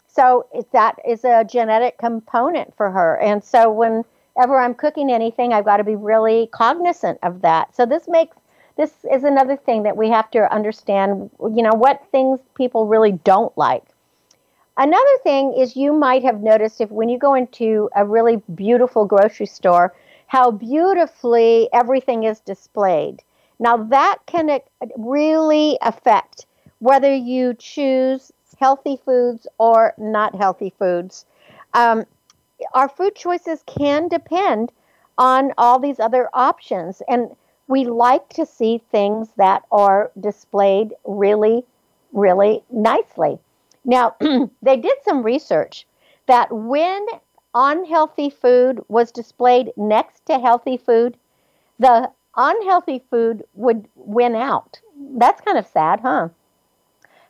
[0.06, 3.18] So it, that is a genetic component for her.
[3.20, 7.74] And so whenever I'm cooking anything, I've got to be really cognizant of that.
[7.74, 8.36] So this makes
[8.76, 11.30] this is another thing that we have to understand.
[11.40, 13.84] You know what things people really don't like.
[14.76, 19.04] Another thing is you might have noticed if when you go into a really beautiful
[19.04, 19.94] grocery store,
[20.26, 23.22] how beautifully everything is displayed.
[23.58, 24.60] Now, that can
[24.96, 26.46] really affect
[26.80, 31.24] whether you choose healthy foods or not healthy foods.
[31.72, 32.04] Um,
[32.72, 34.72] our food choices can depend
[35.18, 37.02] on all these other options.
[37.08, 37.34] And
[37.66, 41.64] we like to see things that are displayed really,
[42.12, 43.38] really nicely.
[43.84, 44.16] Now,
[44.62, 45.86] they did some research
[46.26, 47.06] that when
[47.54, 51.16] unhealthy food was displayed next to healthy food,
[51.78, 54.80] the unhealthy food would win out.
[55.16, 56.28] That's kind of sad, huh?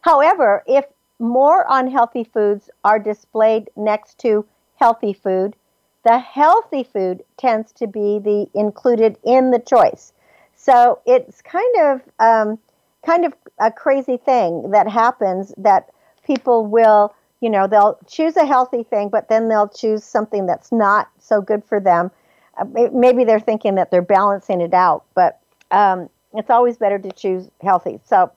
[0.03, 0.85] However, if
[1.19, 4.47] more unhealthy foods are displayed next to
[4.77, 5.57] healthy food,
[6.05, 10.13] the healthy food tends to be the included in the choice.
[10.55, 12.59] So it's kind of um,
[13.05, 15.91] kind of a crazy thing that happens that
[16.27, 20.73] people will, you know, they'll choose a healthy thing, but then they'll choose something that's
[20.73, 22.11] not so good for them
[22.93, 25.41] maybe they're thinking that they're balancing it out, but
[25.71, 28.01] um, it's always better to choose healthy.
[28.05, 28.31] So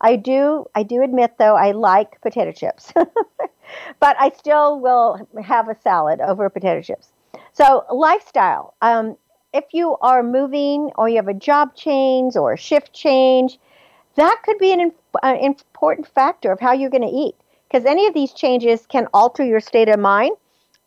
[0.00, 2.92] I do I do admit though I like potato chips,
[4.00, 7.12] but I still will have a salad over potato chips.
[7.52, 8.74] So lifestyle.
[8.82, 9.16] Um,
[9.52, 13.58] if you are moving or you have a job change or a shift change,
[14.14, 14.92] that could be an,
[15.22, 17.34] an important factor of how you're going to eat
[17.68, 20.36] because any of these changes can alter your state of mind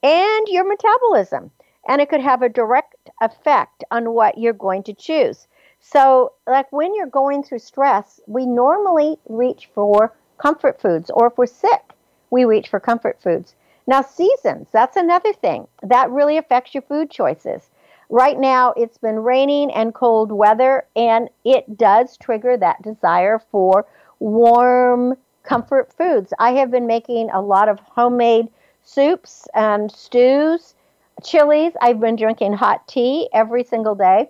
[0.01, 1.51] and your metabolism
[1.87, 5.47] and it could have a direct effect on what you're going to choose.
[5.79, 11.37] So, like when you're going through stress, we normally reach for comfort foods, or if
[11.37, 11.81] we're sick,
[12.29, 13.55] we reach for comfort foods.
[13.85, 17.69] Now, seasons, that's another thing that really affects your food choices.
[18.09, 23.85] Right now, it's been raining and cold weather, and it does trigger that desire for
[24.19, 26.33] warm comfort foods.
[26.39, 28.47] I have been making a lot of homemade
[28.83, 30.75] soups and stews
[31.23, 31.73] chilies.
[31.81, 34.29] I've been drinking hot tea every single day.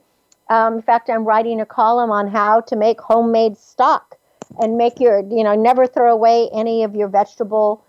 [0.49, 4.17] Um, in fact, I'm writing a column on how to make homemade stock
[4.59, 7.83] and make your, you know, never throw away any of your vegetable,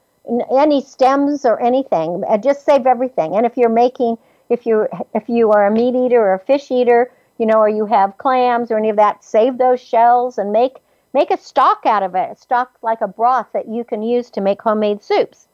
[0.51, 2.23] any stems or anything.
[2.29, 3.37] And just save everything.
[3.37, 4.17] And if you're making,
[4.49, 7.69] if you if you are a meat eater or a fish eater, you know, or
[7.69, 10.79] you have clams or any of that, save those shells and make
[11.13, 12.31] make a stock out of it.
[12.31, 15.49] A stock like a broth that you can use to make homemade soups.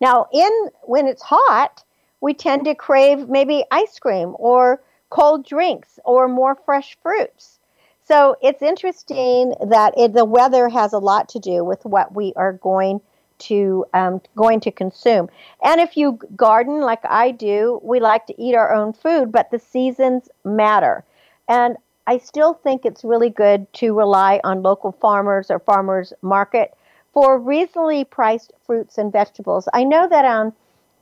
[0.00, 1.82] Now, in when it's hot,
[2.20, 7.58] we tend to crave maybe ice cream or cold drinks or more fresh fruits.
[8.04, 12.32] So it's interesting that it, the weather has a lot to do with what we
[12.36, 13.00] are going
[13.40, 15.28] to um, going to consume.
[15.62, 19.50] And if you garden like I do, we like to eat our own food, but
[19.50, 21.04] the seasons matter.
[21.48, 26.74] And I still think it's really good to rely on local farmers or farmers market
[27.12, 29.68] for reasonably priced fruits and vegetables.
[29.72, 30.52] I know that on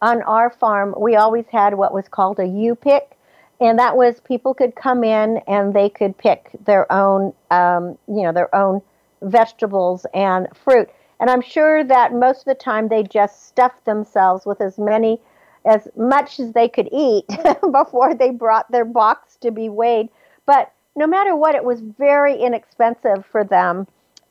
[0.03, 3.17] on our farm we always had what was called a U pick,
[3.61, 8.23] and that was people could come in and they could pick their own um, you
[8.23, 8.83] know their own
[9.23, 10.89] vegetables and fruit.
[11.19, 15.21] And I'm sure that most of the time they just stuffed themselves with as many,
[15.65, 17.25] as much as they could eat
[17.73, 20.11] before they brought their box to be weighed.
[20.45, 23.87] But no matter what, it was very inexpensive for them.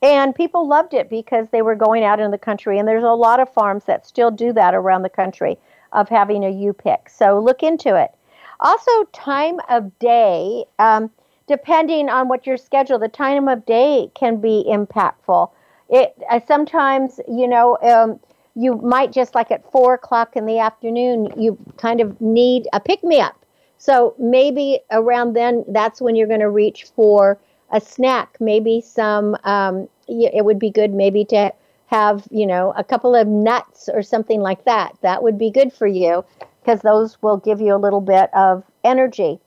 [0.05, 2.77] And people loved it because they were going out in the country.
[2.77, 5.57] And there's a lot of farms that still do that around the country
[5.93, 7.09] of having a U pick.
[7.09, 8.11] So look into it.
[8.59, 11.09] Also, time of day, um,
[11.47, 15.49] depending on what your schedule, the time of day can be impactful.
[15.89, 18.19] It uh, sometimes, you know, um,
[18.53, 22.79] you might just like at four o'clock in the afternoon, you kind of need a
[22.79, 23.43] pick me up.
[23.79, 27.39] So maybe around then, that's when you're going to reach for
[27.71, 28.37] a snack.
[28.39, 31.53] Maybe some, um, it would be good maybe to
[31.87, 34.95] have, you know, a couple of nuts or something like that.
[35.01, 36.25] That would be good for you
[36.61, 39.39] because those will give you a little bit of energy.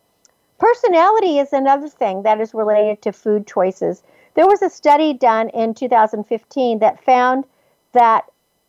[0.58, 4.02] Personality is another thing that is related to food choices.
[4.34, 7.44] There was a study done in 2015 that found
[7.92, 8.24] that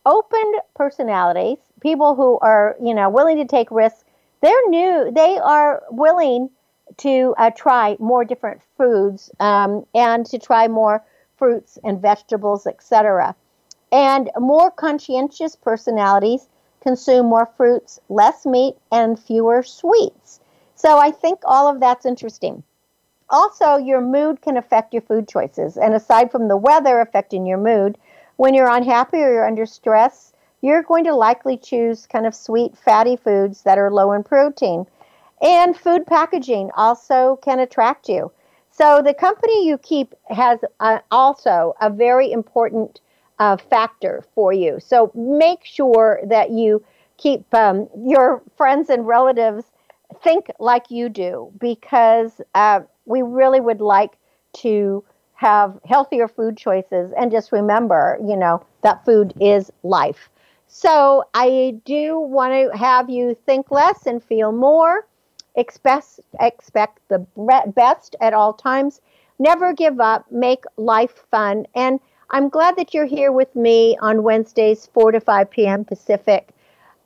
[0.06, 4.04] open personalities, people who are, you know, willing to take risks,
[4.40, 6.50] they're new, they are willing
[6.98, 11.04] to uh, try more different foods um, and to try more
[11.40, 13.34] fruits and vegetables, etc.
[13.90, 16.48] And more conscientious personalities
[16.80, 20.40] consume more fruits, less meat, and fewer sweets.
[20.74, 22.62] So I think all of that's interesting.
[23.30, 25.76] Also, your mood can affect your food choices.
[25.76, 27.96] And aside from the weather affecting your mood,
[28.36, 32.76] when you're unhappy or you're under stress, you're going to likely choose kind of sweet,
[32.76, 34.86] fatty foods that are low in protein.
[35.40, 38.30] And food packaging also can attract you.
[38.80, 43.02] So the company you keep has uh, also a very important
[43.38, 44.80] uh, factor for you.
[44.80, 46.82] So make sure that you
[47.18, 49.66] keep um, your friends and relatives
[50.22, 54.12] think like you do because uh, we really would like
[54.54, 55.04] to
[55.34, 60.30] have healthier food choices and just remember, you know, that food is life.
[60.68, 65.06] So I do want to have you think less and feel more.
[65.54, 67.26] Expect, expect the
[67.74, 69.00] best at all times.
[69.38, 70.30] Never give up.
[70.30, 71.66] Make life fun.
[71.74, 75.84] And I'm glad that you're here with me on Wednesdays, 4 to 5 p.m.
[75.84, 76.50] Pacific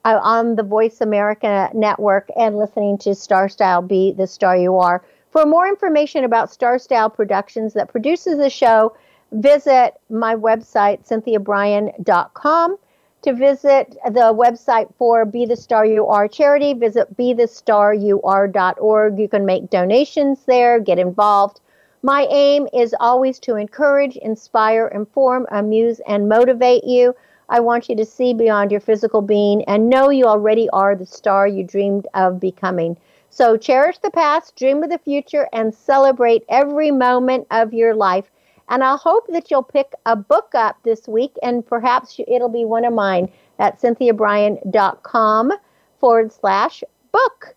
[0.05, 4.76] uh, on the Voice America Network and listening to Star Style Be the Star You
[4.78, 5.03] Are.
[5.30, 8.95] For more information about Star Style Productions that produces the show,
[9.32, 12.76] visit my website, cynthiabrian.com.
[13.25, 19.18] To visit the website for Be the Star You Are charity, visit BeTheStarYouAre.org.
[19.18, 21.62] You can make donations there, get involved.
[22.03, 27.16] My aim is always to encourage, inspire, inform, amuse, and motivate you.
[27.49, 31.07] I want you to see beyond your physical being and know you already are the
[31.07, 32.99] star you dreamed of becoming.
[33.31, 38.31] So cherish the past, dream of the future, and celebrate every moment of your life.
[38.69, 42.65] And I hope that you'll pick a book up this week, and perhaps it'll be
[42.65, 45.53] one of mine at cynthiabrian.com
[46.01, 47.55] forward slash book.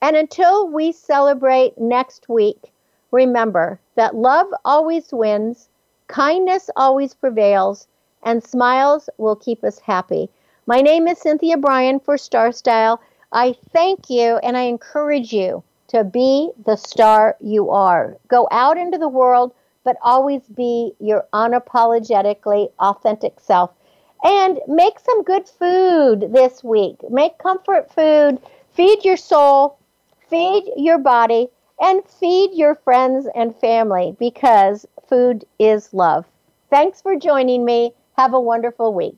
[0.00, 2.72] And until we celebrate next week,
[3.10, 5.68] remember that love always wins,
[6.06, 7.86] kindness always prevails,
[8.22, 10.28] and smiles will keep us happy.
[10.66, 13.00] My name is Cynthia Brian for Star Style.
[13.32, 18.16] I thank you and I encourage you to be the star you are.
[18.28, 19.52] Go out into the world,
[19.86, 23.70] but always be your unapologetically authentic self.
[24.24, 26.96] And make some good food this week.
[27.08, 28.40] Make comfort food,
[28.74, 29.78] feed your soul,
[30.28, 31.46] feed your body,
[31.80, 36.26] and feed your friends and family because food is love.
[36.68, 37.92] Thanks for joining me.
[38.16, 39.14] Have a wonderful week.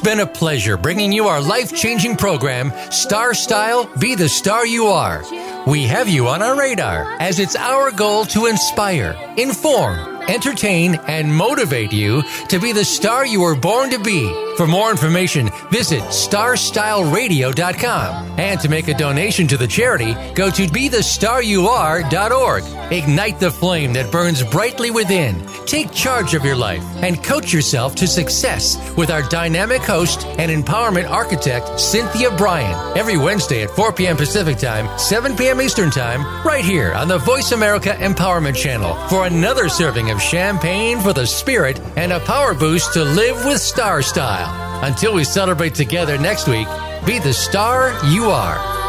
[0.00, 4.64] It's been a pleasure bringing you our life changing program, Star Style Be the Star
[4.64, 5.22] You Are.
[5.66, 11.34] We have you on our radar as it's our goal to inspire, inform, entertain, and
[11.34, 16.02] motivate you to be the star you were born to be For more information, visit
[16.02, 18.38] starstyleradio.com.
[18.38, 22.92] And to make a donation to the charity, go to bethestaryouare.org.
[22.92, 25.42] Ignite the flame that burns brightly within.
[25.64, 30.50] Take charge of your life and coach yourself to success with our dynamic host and
[30.50, 34.18] empowerment architect, Cynthia Brian, every Wednesday at 4 p.m.
[34.18, 35.62] Pacific Time, 7 p.m.
[35.62, 41.00] Eastern Time, right here on the Voice America Empowerment Channel for another serving of champagne
[41.00, 44.84] for the spirit and a power boost to live with star style.
[44.84, 46.68] Until we celebrate together next week,
[47.04, 48.79] be the star you are.